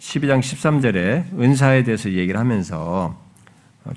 [0.00, 3.18] 12장 13절에 은사에 대해서 얘기를 하면서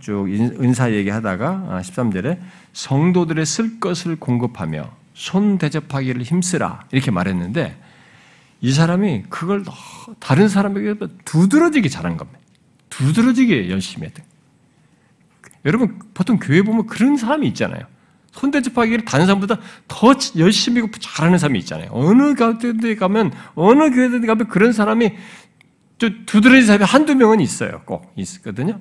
[0.02, 7.81] 쭉 은사 얘기하다가 13절에 아, 성도들의 쓸 것을 공급하며 손 대접하기를 힘쓰라 이렇게 말했는데
[8.62, 9.64] 이 사람이 그걸
[10.20, 10.96] 다른 사람에게
[11.26, 12.40] 두드러지게 잘한 겁니다.
[12.90, 14.24] 두드러지게 열심히 했대.
[15.66, 17.86] 여러분 보통 교회 보면 그런 사람이 있잖아요.
[18.32, 19.58] 손대접하기를 다른 사람보다
[19.88, 21.90] 더 열심히 잘하는 사람이 있잖아요.
[21.92, 25.12] 어느 교회에 가면 어느 교회에 가면 그런 사람이
[25.98, 27.82] 두드러진 사람이 한두 명은 있어요.
[27.86, 28.80] 꼭 있거든요.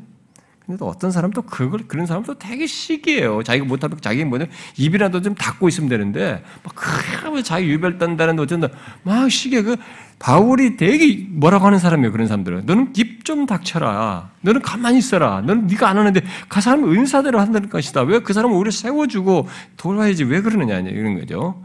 [0.71, 3.43] 근데 또 어떤 사람은 또 그걸 그런 사람도 되게 시기해요.
[3.43, 4.47] 자기가 못하면 자기 뭐냐
[4.77, 8.69] 입이라도 좀 닫고 있으면 되는데 막 그러면 자기 유별 떤다는데 어쩐다
[9.03, 9.63] 막 시기해.
[9.63, 9.77] 그
[10.21, 12.13] 바울이 되게 뭐라고 하는 사람이에요.
[12.13, 14.31] 그런 사람들은 너는 입 좀 닥쳐라.
[14.41, 15.41] 너는 가만히 있어라.
[15.43, 18.03] 너는 네가 안 하는데 그 사람은 은사대로 한다는 것이다.
[18.03, 21.65] 왜 그 사람을 오히려 세워주고 돌아야지 왜 그러느냐 이런 거죠.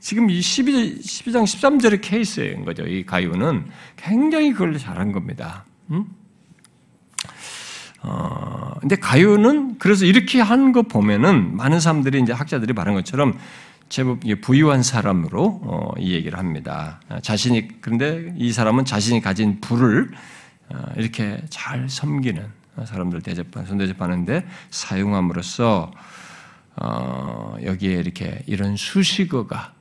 [0.00, 2.84] 지금 이 12, 12장 13절의 케이스인 거죠.
[2.84, 3.64] 이 가요는
[3.96, 5.64] 굉장히 그걸 잘한 겁니다.
[5.90, 6.04] 응?
[8.02, 13.38] 어, 근데 가요는 그래서 이렇게 한 거 보면은 많은 사람들이 이제 학자들이 말한 것처럼
[13.88, 17.00] 제법 부유한 사람으로 어, 이 얘기를 합니다.
[17.22, 20.10] 자신이 그런데 이 사람은 자신이 가진 부를
[20.68, 22.44] 어, 이렇게 잘 섬기는
[22.84, 25.90] 사람들 대접한 손대접하는데 사용함으로써
[26.76, 29.72] 어, 여기에 이렇게 이런 수식어가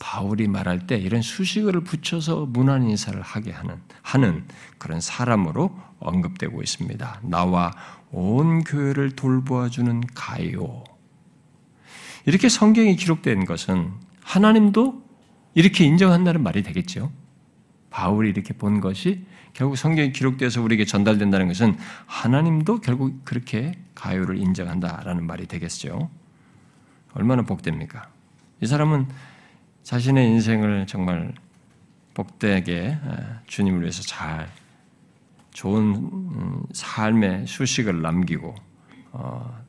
[0.00, 4.44] 바울이 말할 때 이런 수식어를 붙여서 문안 인사를 하게 하는 하는
[4.78, 7.20] 그런 사람으로 언급되고 있습니다.
[7.22, 7.72] 나와
[8.10, 10.84] 온 교회를 돌보아주는 가요.
[12.26, 13.92] 이렇게 성경이 기록된 것은
[14.22, 15.02] 하나님도
[15.54, 17.12] 이렇게 인정한다는 말이 되겠죠.
[17.90, 21.76] 바울이 이렇게 본 것이 결국 성경이 기록되어서 우리에게 전달된다는 것은
[22.06, 26.08] 하나님도 결국 그렇게 가요를 인정한다라는 말이 되겠죠.
[27.14, 28.08] 얼마나 복됩니까?
[28.60, 29.08] 이 사람은
[29.82, 31.34] 자신의 인생을 정말
[32.14, 32.98] 복되게
[33.46, 34.48] 주님을 위해서 잘
[35.52, 38.54] 좋은 음, 삶의 수식을 남기고
[39.12, 39.60] 어,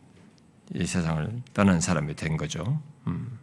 [0.74, 2.80] 이 세상을 떠난 사람이 된 거죠.
[3.08, 3.40] 음.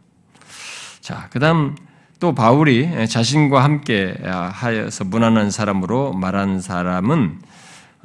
[1.01, 1.75] 자, 그다음
[2.19, 7.41] 또 바울이 자신과 함께 하여서 무난한 사람으로 말한 사람은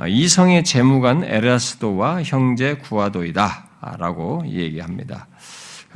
[0.07, 5.27] 이성의 재무관 에라스도와 형제 구아도이다라고 얘기합니다.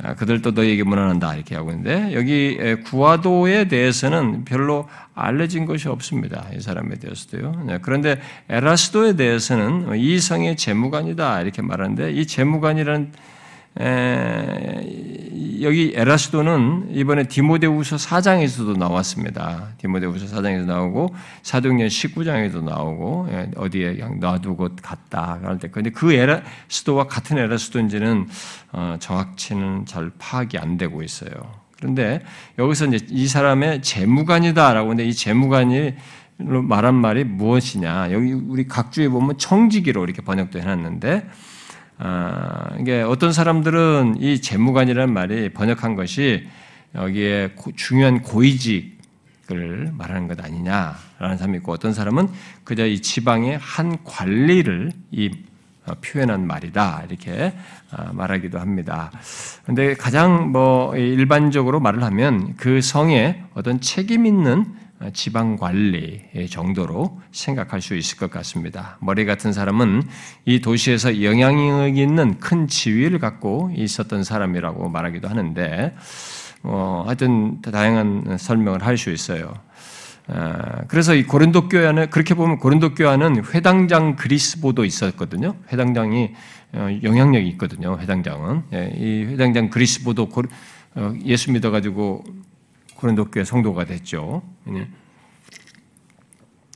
[0.01, 6.47] 아, 그들도 너에게 무난한다 이렇게 하고 있는데 여기 구화도에 대해서는 별로 알려진 것이 없습니다.
[6.55, 7.63] 이 사람에 대해서도요.
[7.65, 13.11] 네, 그런데 에라스도에 대해서는 이 성의 재무관이다 이렇게 말하는데 이 재무관이라는
[15.61, 19.69] 여기 에라스도는 이번에 디모데후서 4장에서도 나왔습니다.
[19.77, 21.13] 디모데후서 4장에서 나오고
[21.43, 28.27] 사도행전 19장에도 나오고 예, 어디에 놔두고 갔다 그럴 때 근데 그 에라스도와 같은 에라스도인지는
[28.71, 31.31] 어, 정확치는 잘 파악이 안 되고 있어요.
[31.77, 32.21] 그런데
[32.57, 35.93] 여기서 이제 이 사람의 재무관이다라고 하는데 이 재무관이
[36.37, 38.11] 말한 말이 무엇이냐?
[38.11, 41.27] 여기 우리 각주에 보면 청지기로 이렇게 번역도 해놨는데
[42.01, 46.47] 아, 이게 어떤 사람들은 이 재무관이라는 말이 번역한 것이
[46.95, 52.29] 여기에 중요한 고위직을 말하는 것 아니냐라는 사람이 있고 어떤 사람은
[52.63, 55.29] 그저 이 지방의 한 관리를 이
[55.85, 57.53] 어, 표현한 말이다 이렇게
[57.91, 59.11] 아, 말하기도 합니다.
[59.63, 64.73] 그런데 가장 뭐 일반적으로 말을 하면 그 성에 어떤 책임 있는
[65.13, 68.97] 지방 관리 정도로 생각할 수 있을 것 같습니다.
[69.01, 70.03] 머리 같은 사람은
[70.45, 75.95] 이 도시에서 영향력 있는 큰 지위를 갖고 있었던 사람이라고 말하기도 하는데,
[76.63, 79.53] 어, 하여튼 다양한 설명을 할 수 있어요.
[80.27, 85.55] 아, 그래서 이 고린도 교회 안에 그렇게 보면 고린도 교회 안은 회당장 그리스보도 있었거든요.
[85.71, 86.31] 회당장이
[86.73, 87.97] 어, 영향력이 있거든요.
[87.99, 90.29] 회당장은 예, 이 회당장 그리스보도
[90.95, 92.23] 어, 예수 믿어가지고
[92.99, 94.41] 고린도 교회 성도가 됐죠.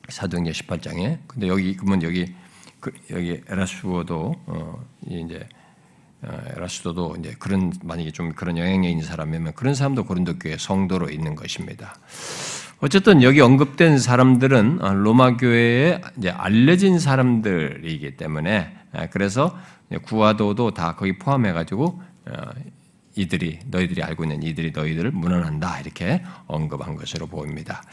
[0.07, 1.19] 사도행전 18장에.
[1.28, 2.34] 근데 여기 그러면 여기
[2.80, 5.47] 그, 여기 에라스도도 어, 이제
[6.21, 11.09] 어, 에라스도도 이제 그런 만약에 좀 그런 영향력 있는 사람이면 그런 사람도 고린도 교회 성도로
[11.09, 11.95] 있는 것입니다.
[12.80, 18.78] 어쨌든 여기 언급된 사람들은 어, 로마 교회에 이제 알려진 사람들이기 때문에
[19.11, 19.57] 그래서
[20.05, 22.01] 구화도도 다 거기 포함해 가지고
[23.16, 27.84] 이들이 너희들이 알고 있는 이들이 너희들을 무난한다 이렇게 언급한 것으로 보입니다.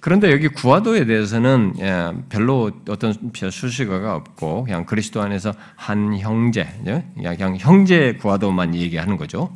[0.00, 7.04] 그런데 여기 구화도에 대해서는 예, 별로 어떤 수식어가 없고 그냥 그리스도 안에서 한 형제, 예,
[7.16, 9.54] 그냥 형제 구화도만 얘기하는 거죠.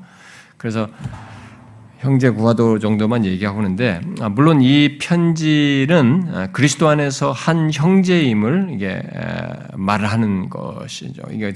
[0.59, 0.89] 그래서
[2.05, 9.03] 형제 구하도 정도만 얘기하고 있는데 아, 물론 이 편지는 아, 그리스도 안에서 한 형제임을 이게
[9.73, 11.23] 말을 하는 것이죠.
[11.33, 11.51] 이게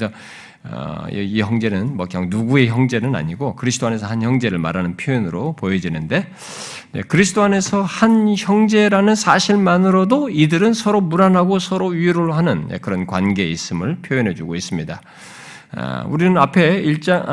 [0.64, 6.26] 어, 이 형제는 뭐 그냥 누구의 형제는 아니고 그리스도 안에서 한 형제를 말하는 표현으로 보여지는데
[6.92, 13.46] 네, 그리스도 안에서 한 형제라는 사실만으로도 이들은 서로 무난하고 서로 위로를 하는 네, 그런 관계에
[13.46, 14.99] 있음을 표현해 주고 있습니다.
[15.71, 17.27] 아, 우리는 앞에 1장,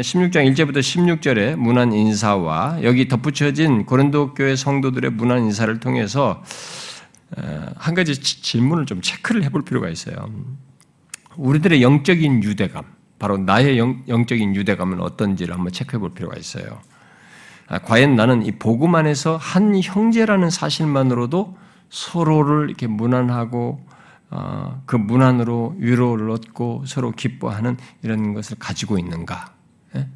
[0.00, 6.42] 16장 1절부터 16절의 문안 인사와 여기 덧붙여진 고린도 교회 성도들의 문안 인사를 통해서
[7.76, 10.14] 한 가지 질문을 좀 체크를 해볼 필요가 있어요.
[11.36, 12.84] 우리들의 영적인 유대감,
[13.18, 16.80] 바로 나의 영, 적인 유대감은 어떤지를 한번 체크해 볼 필요가 있어요.
[17.66, 21.56] 아, 과연 나는 이 복음 안에서 한 형제라는 사실만으로도
[21.88, 23.99] 서로를 이렇게 무난하고 어,
[24.86, 29.52] 그 문안으로 위로를 얻고 서로 기뻐하는 이런 것을 가지고 있는가?
[29.96, 30.06] 예?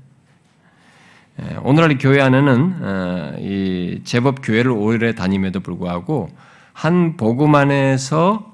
[1.41, 6.29] 예, 오늘날 교회 안에는 어, 이 제법 교회를 오래 다님에도 불구하고
[6.73, 8.53] 한 복음 안에서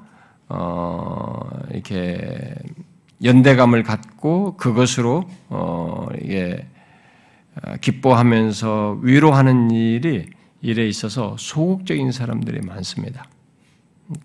[0.48, 2.54] 어, 이렇게
[3.22, 6.66] 연대감을 갖고 그것으로 어, 이게
[7.82, 10.30] 기뻐하면서 위로하는 일이
[10.62, 13.26] 일에 있어서 소극적인 사람들이 많습니다.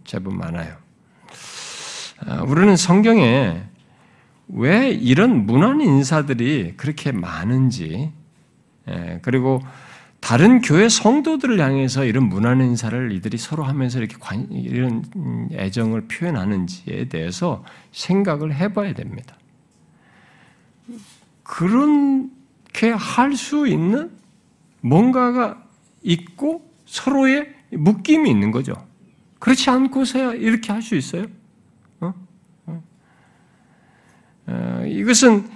[0.03, 0.84] 제법 많아요.
[2.19, 3.63] 아, 우리는 성경에
[4.47, 8.11] 왜 이런 문안 인사들이 그렇게 많은지,
[8.87, 9.61] 예, 그리고
[10.19, 15.03] 다른 교회 성도들을 향해서 이런 문안 인사를 이들이 서로 하면서 이렇게 관, 이런
[15.51, 19.35] 애정을 표현하는지에 대해서 생각을 해봐야 됩니다.
[21.43, 24.11] 그렇게 할 수 있는
[24.81, 25.63] 뭔가가
[26.03, 28.73] 있고 서로의 묶임이 있는 거죠.
[29.39, 31.25] 그렇지 않고서야 이렇게 할 수 있어요?
[31.99, 32.07] 어?
[32.07, 32.13] 어?
[32.67, 32.83] 어,
[34.87, 35.49] 이것은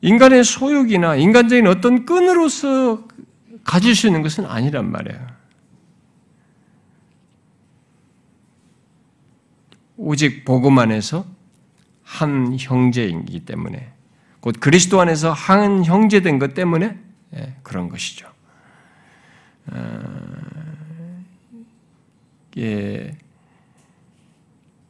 [0.00, 3.06] 인간의 소욕이나 인간적인 어떤 끈으로서
[3.64, 5.26] 가질 수 있는 것은 아니란 말이에요.
[9.96, 11.24] 오직 복음 안에서
[12.02, 13.92] 한 형제이기 때문에
[14.40, 16.98] 곧 그리스도 안에서 한 형제 된 것 때문에
[17.36, 18.26] 예, 그런 것이죠.
[19.68, 20.02] 어,
[22.58, 23.16] 예,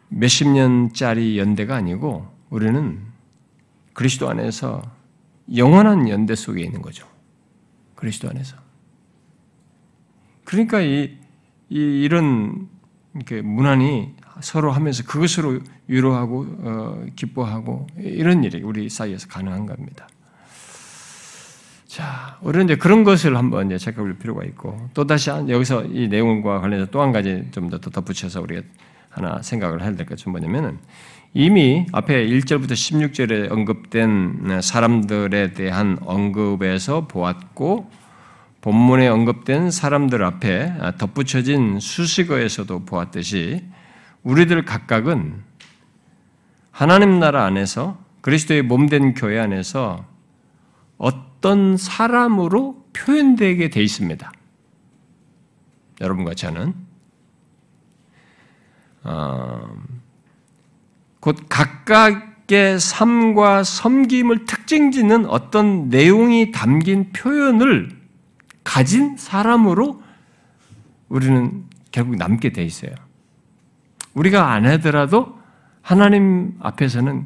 [0.08, 3.11] 몇십 년짜리 연대가 아니고 우리는
[3.92, 4.82] 그리스도 안에서
[5.54, 7.06] 영원한 연대 속에 있는 거죠.
[7.94, 8.56] 그리스도 안에서.
[10.44, 11.18] 그러니까 이,
[11.68, 12.68] 이 이런
[13.14, 20.08] 이렇게 문안이 서로 하면서 그것으로 위로하고 어, 기뻐하고 이런 일이 우리 사이에서 가능한 겁니다.
[21.86, 26.60] 자, 우리는 이제 그런 것을 한번 이제 체크할 필요가 있고 또 다시 여기서 이 내용과
[26.60, 28.62] 관련해서 또 한 가지 좀 더 덧붙여서 우리가
[29.10, 30.78] 하나 생각을 해야 될 것은 뭐냐면은
[31.34, 37.90] 이미 앞에 1절부터 16절에 언급된 사람들에 대한 언급에서 보았고
[38.60, 43.64] 본문에 언급된 사람들 앞에 덧붙여진 수식어에서도 보았듯이
[44.22, 45.42] 우리들 각각은
[46.70, 50.04] 하나님 나라 안에서 그리스도의 몸된 교회 안에서
[50.98, 54.30] 어떤 사람으로 표현되게 돼 있습니다.
[56.02, 56.74] 여러분과 저는
[59.04, 59.76] 어,
[61.22, 67.90] 곧 각각의 삶과 섬김을 특징짓는 어떤 내용이 담긴 표현을
[68.64, 70.02] 가진 사람으로
[71.08, 72.90] 우리는 결국 남게 돼 있어요.
[74.14, 75.38] 우리가 안 하더라도
[75.80, 77.24] 하나님 앞에서는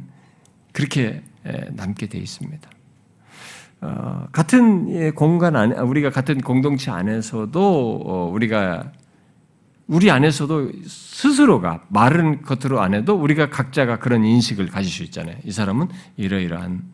[0.72, 1.22] 그렇게
[1.70, 2.68] 남게 돼 있습니다.
[3.80, 8.92] 어, 같은 공간 안에 우리가 같은 공동체 안에서도 어, 우리가
[9.86, 15.36] 우리 안에서도 스스로가 말은 겉으로 안 해도 우리가 각자가 그런 인식을 가질 수 있잖아요.
[15.44, 16.84] 이 사람은 이러이러한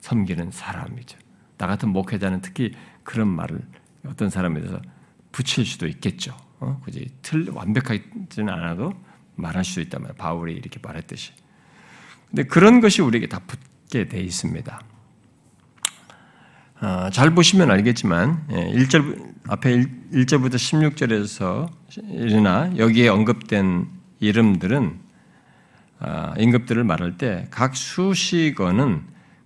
[0.00, 1.18] 섬기는 사람이죠.
[1.56, 2.72] 나 같은 목회자는 특히
[3.04, 3.60] 그런 말을
[4.06, 4.80] 어떤 사람에 대해서
[5.32, 6.36] 붙일 수도 있겠죠.
[6.58, 6.80] 어?
[6.84, 8.92] 굳이 틀 완벽하지는 않아도
[9.36, 10.12] 말할 수 말이에요.
[10.18, 11.32] 바울이 이렇게 말했듯이.
[12.28, 14.80] 근데 그런 것이 우리에게 다 붙게 돼 있습니다.
[16.82, 21.68] 어, 잘 보시면 알겠지만 1절 예, 앞에 1, 절부터 16절에서
[22.10, 23.86] 이나 여기에 언급된
[24.20, 24.98] 이름들은
[25.98, 29.02] 아, 임급들을 말할 때 각 수식어는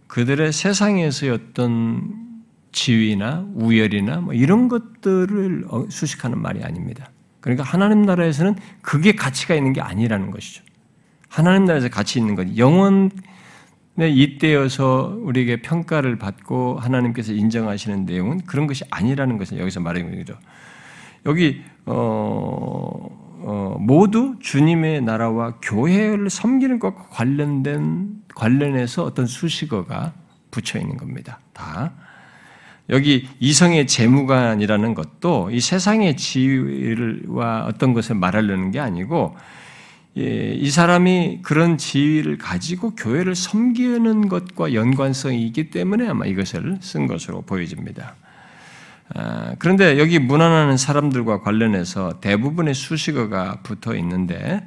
[0.07, 2.25] 그들의 세상에서의 어떤
[2.71, 7.11] 지위나 우열이나 뭐 이런 것들을 어, 수식하는 말이 아닙니다.
[7.41, 10.63] 그러니까 하나님 나라에서는 그게 가치가 있는 게 아니라는 것이죠.
[11.29, 13.11] 하나님 나라에서 가치 있는 것, 영원
[13.97, 20.37] 네, 이때여서 우리에게 평가를 받고 하나님께서 인정하시는 내용은 그런 것이 아니라는 것을 여기서 말하는 거죠.
[21.27, 23.09] 여기 어,
[23.47, 30.13] 어, 모두 주님의 나라와 교회를 섬기는 것과 관련된 관련해서 어떤 수식어가
[30.51, 31.39] 붙여 있는 겁니다.
[31.53, 31.93] 다
[32.91, 39.37] 여기 이성의 재무관이라는 것도 이 세상의 지위와 어떤 것을 말하려는 게 아니고
[40.17, 47.09] 예, 이 사람이 그런 지위를 가지고 교회를 섬기는 것과 연관성이 있기 때문에 아마 이것을 쓴
[47.09, 48.15] 것으로 보여집니다.
[49.15, 54.65] 아, 그런데 여기 문안하는 사람들과 관련해서 대부분의 수식어가 붙어 있는데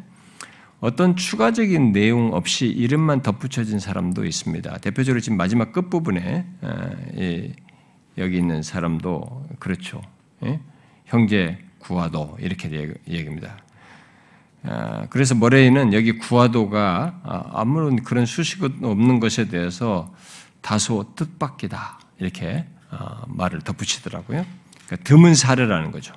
[0.80, 4.78] 어떤 추가적인 내용 없이 이름만 덧붙여진 사람도 있습니다.
[4.80, 6.90] 대표적으로 지금 마지막 끝 부분에 아,
[8.18, 10.02] 여기 있는 사람도 그렇죠.
[10.44, 10.60] 예?
[11.06, 12.70] 형제 구하도 이렇게
[13.08, 13.58] 얘기입니다.
[14.64, 17.22] 아, 그래서 머레이는 여기 구하도가
[17.54, 20.14] 아무런 그런 수식어 없는 것에 대해서
[20.62, 24.46] 다소 뜻밖이다 이렇게 어, 말을 덧붙이더라고요.
[24.86, 26.14] 그러니까 드문 사례라는 거죠.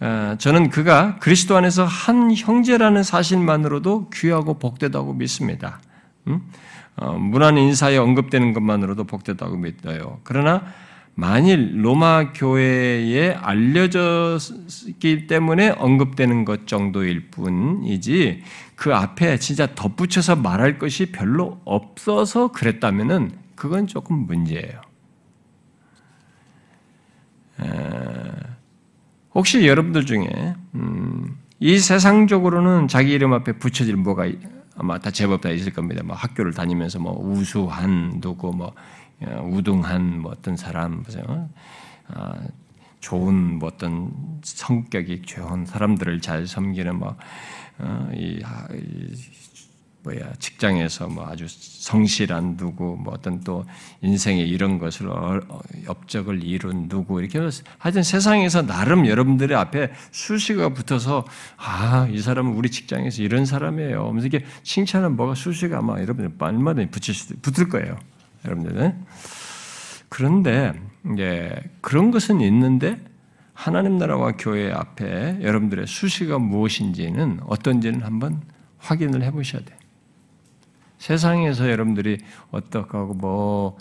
[0.00, 5.80] 어, 저는 그가 그리스도 안에서 한 형제라는 사실만으로도 귀하고 복되다고 믿습니다.
[6.26, 6.40] 음?
[6.96, 10.20] 어, 문안 인사에 언급되는 것만으로도 복되다고 믿어요.
[10.24, 10.64] 그러나
[11.20, 18.42] 만일 로마 교회에 알려졌기 때문에 언급되는 것 정도일 뿐이지
[18.74, 24.80] 그 앞에 진짜 덧붙여서 말할 것이 별로 없어서 그랬다면은 그건 조금 문제예요.
[29.34, 34.24] 혹시 여러분들 중에 음, 이 세상적으로는 자기 이름 앞에 붙여질 뭐가
[34.74, 36.02] 아마 다 제법 다 있을 겁니다.
[36.02, 38.72] 뭐 학교를 다니면서 뭐 우수한 누구 뭐 어,
[39.22, 41.48] 우등한 뭐 어떤 사람 보세요.
[42.08, 42.34] 아,
[43.00, 44.12] 좋은 뭐 어떤
[44.42, 47.16] 성격이 좋은 사람들을 잘 섬기는 뭐
[47.78, 48.42] 어, 이,
[48.74, 49.14] 이
[50.02, 53.66] 뭐야 직장에서 뭐 아주 성실한 누구 뭐 어떤 또
[54.00, 55.10] 인생의 이런 것을
[55.86, 57.38] 업적을 이룬 누구 이렇게
[57.78, 61.24] 하여튼 세상에서 나름 여러분들의 앞에 수식어가 붙어서
[61.58, 64.06] 아 이 사람은 우리 직장에서 이런 사람이에요.
[64.08, 67.98] 하면서 이게 칭찬은 뭐가 수식어 아마 여러분들 얼마나 붙일 수 붙을 거예요.
[68.44, 69.04] 여러분들은
[70.08, 70.72] 그런데
[71.12, 73.00] 이제 그런 것은 있는데
[73.54, 78.42] 하나님 나라와 교회 앞에 여러분들의 수식어가 무엇인지는 어떤지는 한번
[78.78, 79.78] 확인을 해보셔야 돼요.
[80.98, 82.18] 세상에서 여러분들이
[82.50, 83.78] 어떡하고 뭐,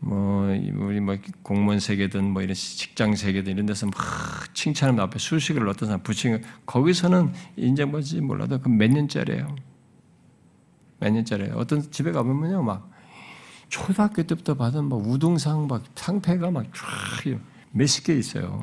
[0.00, 3.94] 뭐, 우리 뭐 공무원 세계든 뭐 이런 직장 세계든 이런 데서 막
[4.54, 7.32] 칭찬하면 앞에 수식을 어떤 사람 붙이는 거기서는
[7.88, 9.54] 뭐지 몰라도 그 몇 년짜리예요.
[11.00, 11.54] 몇 년짜리예요.
[11.54, 12.90] 어떤 집에 가보면요, 막
[13.68, 17.38] 초등학교 때부터 받은 막 우등상 막 상패가 막 쫙
[17.72, 18.62] 몇십 개 있어요.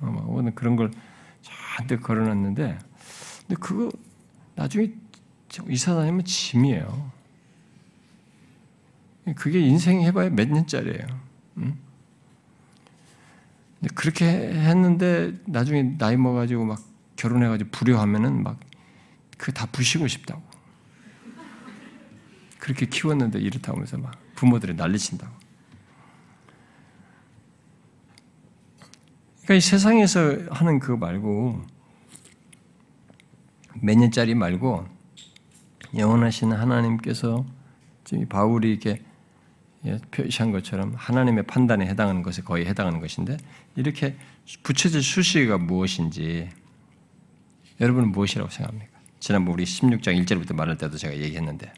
[0.00, 0.90] 어, 막 오늘 그런 걸
[1.42, 2.78] 잔뜩 걸어놨는데,
[3.46, 3.90] 근데 그거
[4.54, 4.92] 나중에
[5.68, 7.10] 이사 다니면 짐이에요.
[9.36, 11.06] 그게 인생 해봐야 몇 년짜리예요.
[11.58, 11.78] 응?
[13.94, 16.80] 그렇게 했는데 나중에 나이 먹어가지고 막
[17.16, 18.58] 결혼해가지고 불효하면은 막
[19.38, 20.40] 그 다 부시고 싶다고.
[22.60, 25.32] 그렇게 키웠는데 이렇다고 하면서 막 부모들이 난리친다고.
[29.42, 31.62] 그러니까 이 세상에서 하는 그거 말고
[33.80, 34.84] 몇 년짜리 말고
[35.96, 37.46] 영원하신 하나님께서
[38.02, 39.00] 지금 바울이 이렇게
[39.84, 43.36] 예, 표시한 것처럼 하나님의 판단에 해당하는 것에 거의 해당하는 것인데
[43.76, 44.16] 이렇게
[44.64, 46.50] 붙여질 수식어가 무엇인지
[47.80, 48.98] 여러분은 무엇이라고 생각합니까?
[49.20, 51.72] 지난번 우리 16장 1절부터 말할 때도 제가 얘기했는데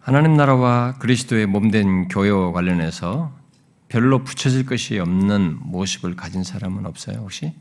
[0.00, 3.32] 하나님 나라와 그리스도의 몸된 교회와 관련해서
[3.88, 7.52] 별로 붙여질 것이 없는 모습을 가진 사람은 없어요, 혹시?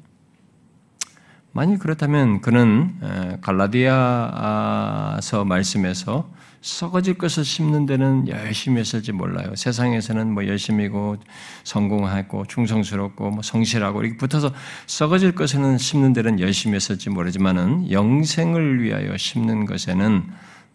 [1.52, 2.98] 만일 그렇다면 그는
[3.42, 6.32] 갈라디아서 말씀에서
[6.62, 9.54] 썩어질 것을 심는 데는 열심히 했을지 몰라요.
[9.56, 11.18] 세상에서는 뭐 열심히고
[11.66, 14.54] 성공하고 충성스럽고 뭐 성실하고 이렇게 붙어서
[14.88, 20.24] 썩어질 것에는 심는 데는 열심히 했을지 모르지만은 영생을 위하여 심는 것에는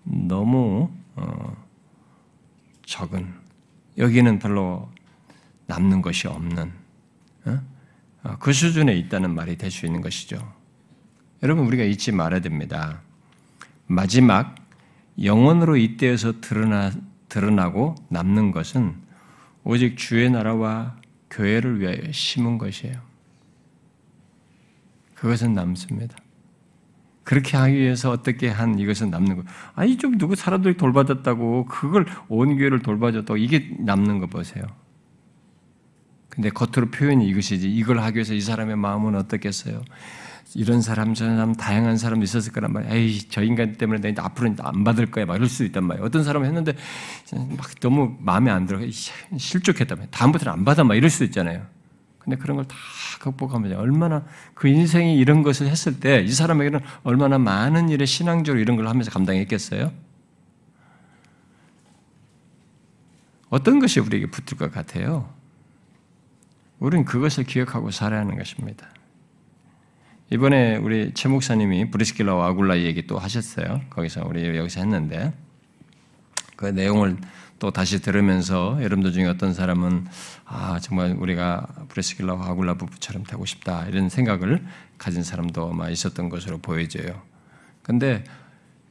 [0.05, 1.04] 너무 어,
[2.85, 3.33] 적은
[3.99, 4.91] 여기는 별로
[5.67, 6.73] 남는 것이 없는
[7.47, 7.61] 어?
[8.23, 10.37] 어그 수준에 있다는 말이 될 수 있는 것이죠.
[11.43, 13.01] 여러분 우리가 잊지 말아야 됩니다.
[13.87, 14.55] 마지막
[15.23, 16.91] 영원으로 이때에서 드러나
[17.29, 18.95] 드러나고 남는 것은
[19.65, 20.97] 오직 주의 나라와
[21.31, 23.01] 교회를 위하여 심은 것이에요.
[25.15, 26.17] 그것은 남습니다.
[27.25, 29.43] 그렇게 하기 위해서 어떻게 한 이것은 남는 거.
[29.75, 34.65] 아니 좀 누구 사람들이 돌봐줬다고 그걸 온 교회를 돌봐줬다고 이게 남는 거 보세요.
[36.29, 39.83] 근데 겉으로 표현이 이것이지 이걸 하기 위해서 이 사람의 마음은 어떻겠어요?
[40.57, 42.93] 이런 사람 저런 사람 다양한 사람 있었을 거란 말이야.
[42.93, 45.25] 에이 저 인간 때문에 내 앞으로 안 받을 거야.
[45.25, 46.05] 막 이럴 수 있단 말이야.
[46.05, 46.75] 어떤 사람은 했는데
[47.57, 48.81] 막 너무 마음에 안 들어.
[49.37, 50.11] 실족했단 말이야.
[50.11, 50.85] 다음부터는 안 받아.
[50.85, 51.63] 막 이럴 수 있잖아요.
[52.25, 52.75] 근데 그런 걸 다
[53.21, 58.77] 극복하면 얼마나 그 인생이 이런 것을 했을 때 이 사람에게는 얼마나 많은 일에 신앙적으로 이런
[58.77, 59.93] 걸 하면서 감당했겠어요?
[63.51, 65.29] 어떤 것이 우리에게 붙을 것 같아요?
[66.79, 68.89] 우리는 그것을 기억하고 살아야 하는 것입니다.
[70.31, 73.83] 이번에 우리 최 목사님이 브리스킬라와 아굴라 얘기 또 하셨어요.
[73.91, 75.33] 거기서 우리 여기서 했는데
[76.57, 77.17] 그 내용을
[77.59, 80.07] 또 다시 들으면서 여러분들 중에 어떤 사람은
[80.45, 84.65] 아 정말 우리가 브리스킬라와 아굴라 부부처럼 되고 싶다 이런 생각을
[84.99, 87.23] 가진 사람도 아마 있었던 것으로 보여져요.
[87.83, 88.25] 근데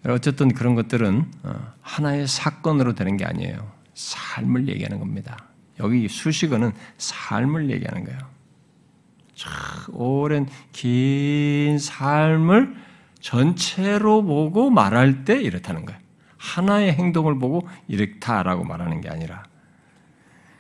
[0.07, 3.72] 어쨌든 그런 것들은 어, 하나의 사건으로 되는 게 아니에요.
[3.93, 5.45] 삶을 얘기하는 겁니다.
[5.80, 8.20] 여기 수식어는 삶을 얘기하는 거예요.
[9.91, 12.76] 오랜 긴 삶을
[13.20, 16.02] 전체로 보고 말할 때 이렇다는 거예요.
[16.43, 19.43] 하나의 행동을 보고 이렇다라고 말하는 게 아니라.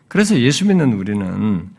[0.07, 1.69] 그래서 예수 믿는 우리는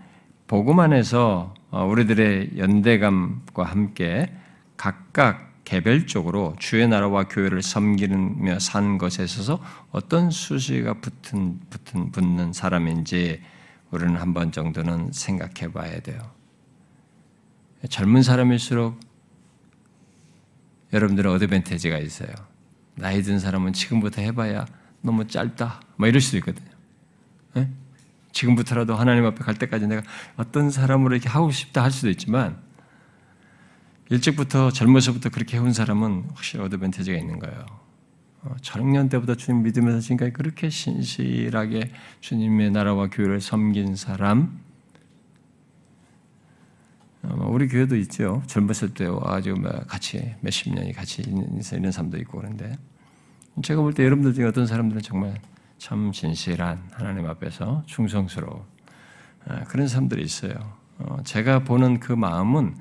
[0.47, 4.31] 복음 안에서 어, 우리들의 연대감과 함께
[4.77, 13.41] 각각 개별적으로 주의 나라와 교회를 섬기며 산 것에 있어서 어떤 수시가 붙은, 붙은, 붙는 사람인지
[13.91, 16.19] 우리는 한 번 정도는 생각해 봐야 돼요.
[17.89, 19.01] 젊은 사람일수록
[20.93, 22.54] 여러분들은 어드밴티지가 있어요.
[22.97, 24.67] 나이 든 사람은 지금부터 해봐야
[25.03, 25.81] 너무 짧다.
[25.97, 26.71] 뭐 이럴 수도 있거든요.
[27.55, 27.69] 네?
[28.33, 30.03] 지금부터라도 하나님 앞에 갈 때까지 내가
[30.37, 32.57] 어떤 사람으로 이렇게 하고 싶다 할 수도 있지만
[34.11, 37.65] 일찍부터 젊어서부터 그렇게 해온 사람은 확실히 어드밴티지가 있는 거예요.
[38.43, 41.91] 어, 청년 때부터 주님 믿으면서 지금까지 그렇게 신실하게
[42.21, 44.64] 주님의 나라와 교회를 섬긴 사람, 어,
[47.47, 48.43] 우리 교회도 있죠.
[48.47, 52.77] 젊었을 때 와가지고 같이 몇십 년이 같이 있는 사람도 있고 그런데
[53.63, 55.35] 제가 볼 때 여러분들 중에 어떤 사람들은 정말
[55.79, 58.67] 참 진실한 하나님 앞에서 충성스러워
[59.47, 60.55] 어, 그런 사람들이 있어요.
[61.25, 62.77] 제가 보는 그 마음은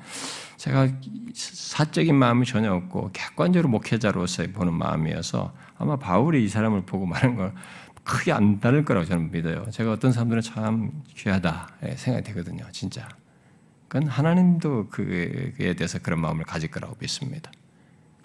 [0.58, 0.88] 제가
[1.34, 7.54] 사적인 마음이 전혀 없고 객관적으로 목회자로서 보는 마음이어서 아마 바울이 이 사람을 보고 말한 걸
[8.04, 9.66] 크게 안 다를 거라고 저는 믿어요.
[9.72, 12.66] 제가 어떤 사람들은 참 귀하다 생각이 되거든요.
[12.72, 13.08] 진짜.
[13.94, 17.52] 그건 하나님도 그에 대해서 그런 마음을 가질 거라고 믿습니다.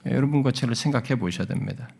[0.06, 1.90] 여러분 것처럼 생각해 보셔야 됩니다.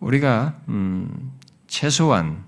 [0.00, 1.30] 우리가 음,
[1.68, 2.44] 최소한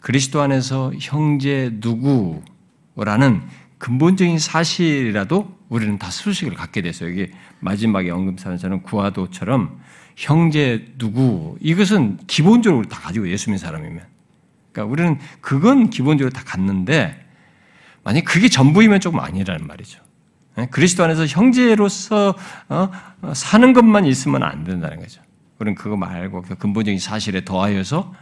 [0.00, 3.40] 그리스도 안에서 형제 누구라는
[3.78, 7.08] 근본적인 사실이라도 우리는 다 수식을 갖게 됐어요.
[7.08, 9.80] 이게 마지막에 언급하는 저는 구하도처럼
[10.14, 14.04] 형제 누구 이것은 기본적으로 다 가지고 예수 믿는 사람이면
[14.72, 17.23] 그러니까 우리는 그건 기본적으로 다 갖는데
[18.04, 20.00] 만약 그게 전부이면 조금 아니라는 말이죠.
[20.58, 20.66] 예?
[20.66, 22.34] 그리스도 안에서 형제로서
[22.68, 22.90] 어,
[23.22, 25.22] 어, 사는 것만 있으면 안 된다는 거죠.
[25.58, 28.14] 우리는 그거 말고 그 근본적인 사실에 더하여서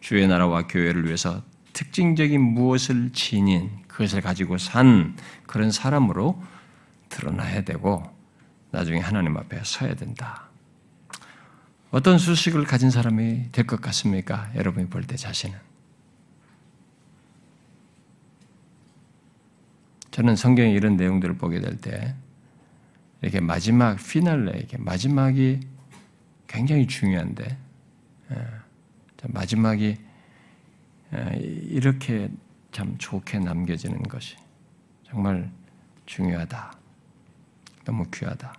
[0.00, 5.16] 주의 나라와 교회를 위해서 특징적인 무엇을 지닌 그것을 가지고 산
[5.46, 6.42] 그런 사람으로
[7.08, 8.02] 드러나야 되고
[8.70, 10.44] 나중에 하나님 앞에 서야 된다.
[11.90, 14.50] 어떤 수식을 가진 사람이 될 것 같습니까?
[14.54, 15.56] 여러분이 볼 때 자신은.
[20.18, 22.12] 저는 성경에 이런 내용들을 보게 될 때
[23.22, 25.60] 이렇게 마지막 피날레, 이렇게 마지막이
[26.48, 27.56] 굉장히 중요한데
[28.32, 28.36] 예,
[29.28, 29.96] 마지막이
[31.14, 32.30] 예, 이렇게
[32.72, 34.36] 참 좋게 남겨지는 것이
[35.04, 35.52] 정말
[36.06, 36.72] 중요하다.
[37.84, 38.54] 너무 귀하다.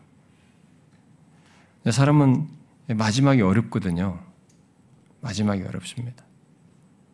[1.91, 2.47] 사람은
[2.87, 4.17] 마지막이 어렵거든요.
[5.19, 6.23] 마지막이 어렵습니다.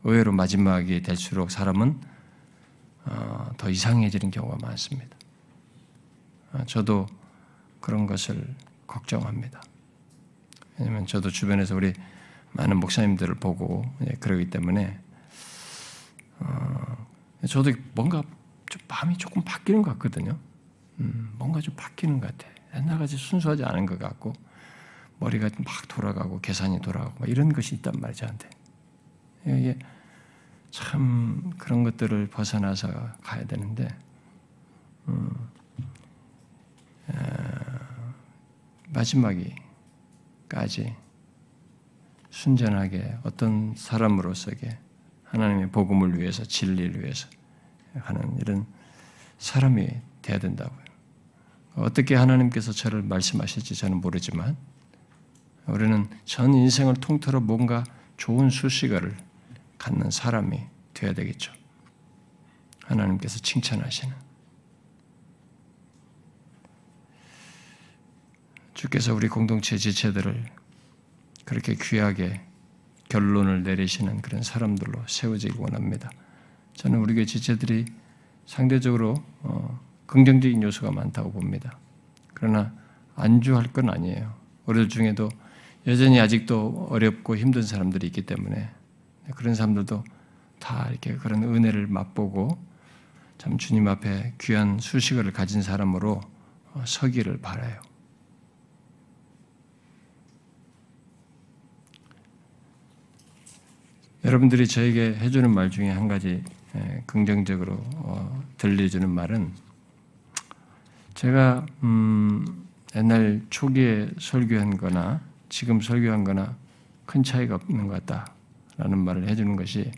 [0.03, 2.14] 의외로 마지막이 될수록 사람은 어,
[3.57, 5.15] 더 이상해지는 경우가 많습니다.
[6.53, 7.07] 어, 저도
[7.79, 8.55] 그런 것을
[8.87, 9.61] 걱정합니다.
[10.77, 11.93] 왜냐하면 저도 주변에서 우리
[12.51, 14.99] 많은 목사님들을 보고 예, 그러기 때문에
[16.39, 17.07] 어,
[17.47, 18.23] 저도 뭔가
[18.69, 20.37] 좀 마음이 조금 바뀌는 것 같거든요.
[20.99, 22.51] 음, 뭔가 좀 바뀌는 것 같아.
[22.75, 24.33] 옛날같이 순수하지 않은 것 같고
[25.19, 28.49] 머리가 막 돌아가고 계산이 돌아가고 이런 것이 있단 말이죠, 저한테.
[29.45, 29.77] 이게
[30.71, 32.89] 참 그런 것들을 벗어나서
[33.21, 33.87] 가야 되는데
[35.07, 35.49] 음,
[37.09, 37.13] 에,
[38.89, 40.95] 마지막이까지
[42.29, 44.77] 순전하게 어떤 사람으로서게
[45.23, 47.27] 하나님의 복음을 위해서 진리를 위해서
[47.93, 48.65] 하는 이런
[49.37, 49.87] 사람이
[50.21, 50.85] 돼야 된다고요.
[51.75, 54.57] 어떻게 하나님께서 저를 말씀하실지 저는 모르지만
[55.67, 57.83] 우리는 전 인생을 통틀어 뭔가
[58.17, 59.15] 좋은 수식어를
[59.77, 60.59] 갖는 사람이
[60.93, 61.53] 되어야 되겠죠.
[62.85, 64.15] 하나님께서 칭찬하시는
[68.73, 70.45] 주께서 우리 공동체 지체들을
[71.45, 72.41] 그렇게 귀하게
[73.09, 76.09] 결론을 내리시는 그런 사람들로 세워지기 원합니다.
[76.73, 77.85] 저는 우리 교회 지체들이
[78.45, 81.79] 상대적으로 어, 긍정적인 요소가 많다고 봅니다.
[82.33, 82.73] 그러나
[83.15, 84.35] 안주할 건 아니에요.
[84.65, 85.29] 우리들 중에도
[85.87, 88.69] 여전히 아직도 어렵고 힘든 사람들이 있기 때문에
[89.35, 90.03] 그런 사람들도
[90.59, 92.57] 다 이렇게 그런 은혜를 맛보고
[93.37, 96.21] 참 주님 앞에 귀한 수식을 가진 사람으로
[96.73, 97.81] 어, 서기를 바라요.
[104.23, 106.43] 여러분들이 저에게 해주는 말 중에 한 가지
[107.05, 109.53] 긍정적으로 어, 들려주는 말은
[111.13, 112.65] 제가 음
[112.95, 116.57] 옛날 초기에 설교한 거나 지금 설교한 거나
[117.05, 118.34] 큰 차이가 없는 것 같다
[118.77, 119.91] 라는 말을 해주는 것이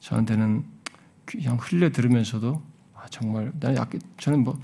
[0.00, 0.64] 저한테는
[1.24, 2.62] 그냥 흘려 들으면서도
[2.94, 4.58] 아, 정말 나 약간 저는 뭐,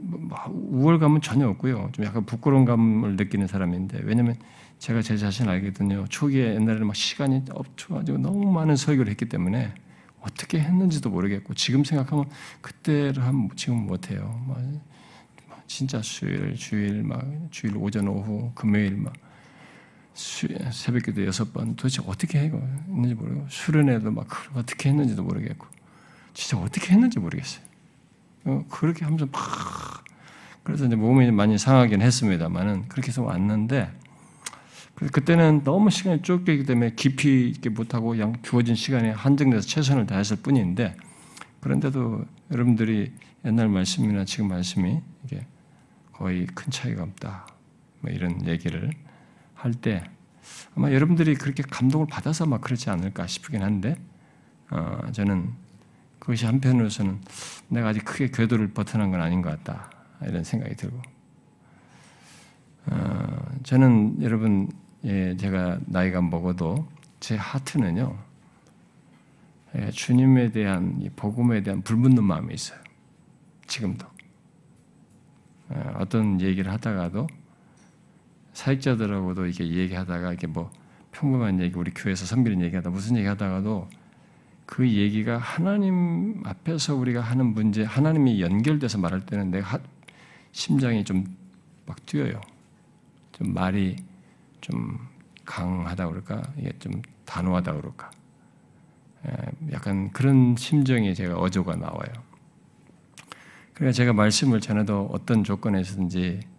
[0.00, 1.90] 뭐, 뭐 우월감은 전혀 없고요.
[1.92, 4.36] 좀 약간 부끄러운 감을 느끼는 사람인데 왜냐면
[4.78, 6.06] 제가 제 자신 알거든요.
[6.08, 9.72] 초기에 옛날에는 막 시간이 없어가지고 너무 많은 설교를 했기 때문에
[10.20, 12.26] 어떻게 했는지도 모르겠고 지금 생각하면
[12.60, 14.40] 그때를 하면 지금 못해요.
[14.46, 14.56] 뭐
[15.66, 19.12] 진짜 수요일, 주일 막 주일 오전 오후 금요일 막
[20.14, 25.66] 새벽 기도 여섯 번 도대체 어떻게 했는지 모르고 수련회도 막 어떻게 했는지도 모르겠고
[26.34, 27.64] 진짜 어떻게 했는지 모르겠어요.
[28.44, 30.04] 어, 그렇게 하면서 막
[30.62, 33.90] 그래서 이제 몸이 많이 상하긴 했습니다만은 그렇게 해서 왔는데
[34.94, 40.96] 그때는 너무 시간이 쫓기기 때문에 깊이 있게 못하고 그냥 주어진 시간에 한정돼서 최선을 다했을 뿐인데
[41.60, 43.12] 그런데도 여러분들이
[43.44, 45.46] 옛날 말씀이나 지금 말씀이 이게
[46.12, 47.46] 거의 큰 차이가 없다.
[48.00, 48.90] 뭐 이런 얘기를
[49.62, 50.02] 할 때
[50.74, 53.96] 아마 여러분들이 그렇게 감동을 받아서 막 그렇지 않을까 싶긴 한데
[54.70, 55.52] 어, 저는
[56.18, 57.20] 그것이 한편으로서는
[57.68, 59.90] 내가 아직 크게 궤도를 벗어난 건 아닌 것 같다
[60.22, 61.00] 이런 생각이 들고.
[62.86, 64.68] 어, 저는 여러분
[65.04, 66.88] 예, 제가 나이가 먹어도
[67.20, 68.18] 제 하트는요
[69.76, 72.78] 예, 주님에 대한 이 복음에 대한 불붙는 마음이 있어요.
[73.68, 74.06] 지금도.
[75.68, 77.28] 어, 어떤 얘기를 하다가도
[78.52, 80.70] 사역자들하고도 이렇게 얘기하다가 이게 뭐
[81.12, 83.88] 평범한 얘기 우리 교회에서 섬기는 얘기하다 무슨 얘기하다가도
[84.66, 89.78] 그 얘기가 하나님 앞에서 우리가 하는 문제 하나님이 연결돼서 말할 때는 내가
[90.52, 91.42] 심장이 좀
[91.86, 92.40] 막 뛰어요.
[93.32, 93.96] 좀 말이
[94.60, 94.98] 좀
[95.44, 98.10] 강하다 그럴까 이게 좀 단호하다 그럴까
[99.72, 102.12] 약간 그런 심정이 제가 어조가 나와요.
[103.74, 106.51] 그러니까 제가 말씀을 전해도 어떤 조건에서든지 어,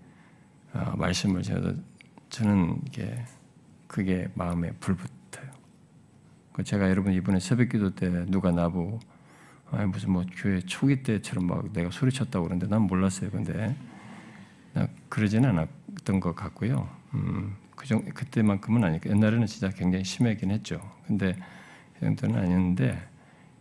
[0.74, 1.76] 말씀을 전해도
[2.30, 3.24] 저는 이게
[3.88, 5.51] 그게 마음에 불붙어요.
[6.51, 8.99] 그 제가 여러분 이번에 새벽기도 때 누가 나보고
[9.71, 13.30] 아 무슨 뭐 교회 초기 때처럼 막 내가 소리쳤다고 그러는데 난 몰랐어요.
[13.32, 13.76] 근데
[14.74, 16.89] 나 그러지는 않았던 것 같고요.
[17.13, 20.80] 음, 그 정, 그때만큼은 아니고 옛날에는 진짜 굉장히 심하긴 했죠.
[21.07, 21.36] 근데
[21.95, 22.99] 그 정도는 아니었는데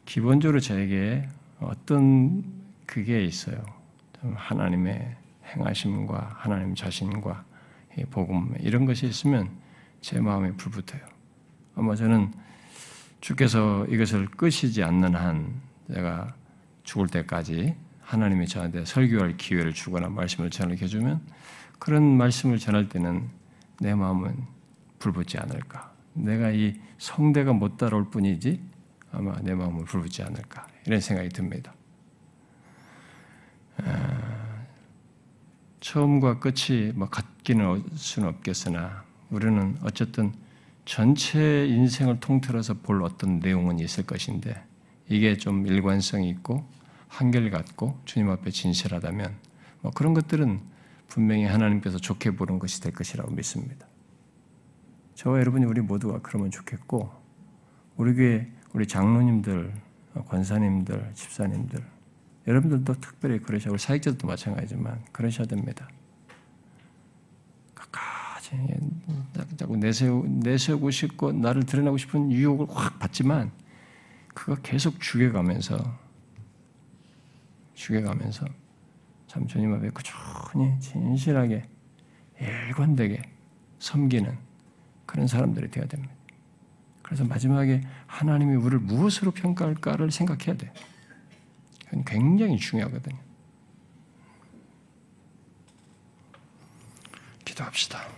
[0.04, 1.28] 기본적으로 저에게
[1.60, 2.42] 어떤
[2.86, 3.62] 그게 있어요.
[4.22, 5.16] 하나님의
[5.54, 7.44] 행하심과 하나님 자신과
[8.10, 9.50] 복음 이런 것이 있으면
[10.00, 11.00] 제 마음에 불붙어요.
[11.74, 12.32] 아마 저는
[13.20, 16.34] 주께서 이것을 끄시지 않는 한 내가
[16.82, 21.20] 죽을 때까지 하나님이 저한테 설교할 기회를 주거나 말씀을 전하게 해주면
[21.78, 23.28] 그런 말씀을 전할 때는
[23.80, 24.36] 내 마음은
[24.98, 25.92] 불붙지 않을까.
[26.14, 28.60] 내가 이 성대가 못 따라올 뿐이지
[29.12, 30.66] 아마 내 마음은 불붙지 않을까.
[30.86, 31.72] 이런 생각이 듭니다.
[35.82, 40.32] 처음과 끝이 뭐 같기는 수는 없겠으나 우리는 어쨌든
[40.84, 44.62] 전체 인생을 통틀어서 볼 어떤 내용은 있을 것인데
[45.08, 46.64] 이게 좀 일관성이 있고
[47.08, 49.34] 한결같고 주님 앞에 진실하다면
[49.80, 50.60] 뭐 그런 것들은
[51.08, 53.86] 분명히 하나님께서 좋게 보는 것이 될 것이라고 믿습니다.
[55.16, 57.10] 저와 여러분이 우리 모두가 그러면 좋겠고
[57.96, 59.74] 우리 교회 우리 장로님들,
[60.28, 61.84] 권사님들, 집사님들
[62.46, 65.88] 여러분들도 특별히 그러셔야 우리 사역자들도 마찬가지지만 그러셔야 됩니다.
[67.74, 68.52] 끝까지
[69.56, 73.52] 자꾸 내세우, 내세우고 싶고 나를 드러내고 싶은 유혹을 확 받지만
[74.34, 75.78] 그거 계속 죽여가면서
[77.74, 78.46] 죽여가면서
[79.26, 81.68] 참 주님 앞에 꾸준히 진실하게
[82.40, 83.22] 일관되게
[83.78, 84.36] 섬기는
[85.06, 86.12] 그런 사람들이 되어야 됩니다.
[87.02, 90.72] 그래서 마지막에 하나님이 우리를 무엇으로 평가할까를 생각해야 돼.
[91.92, 93.18] 그건 굉장히 중요하거든요.
[97.44, 98.08] 기도합시다.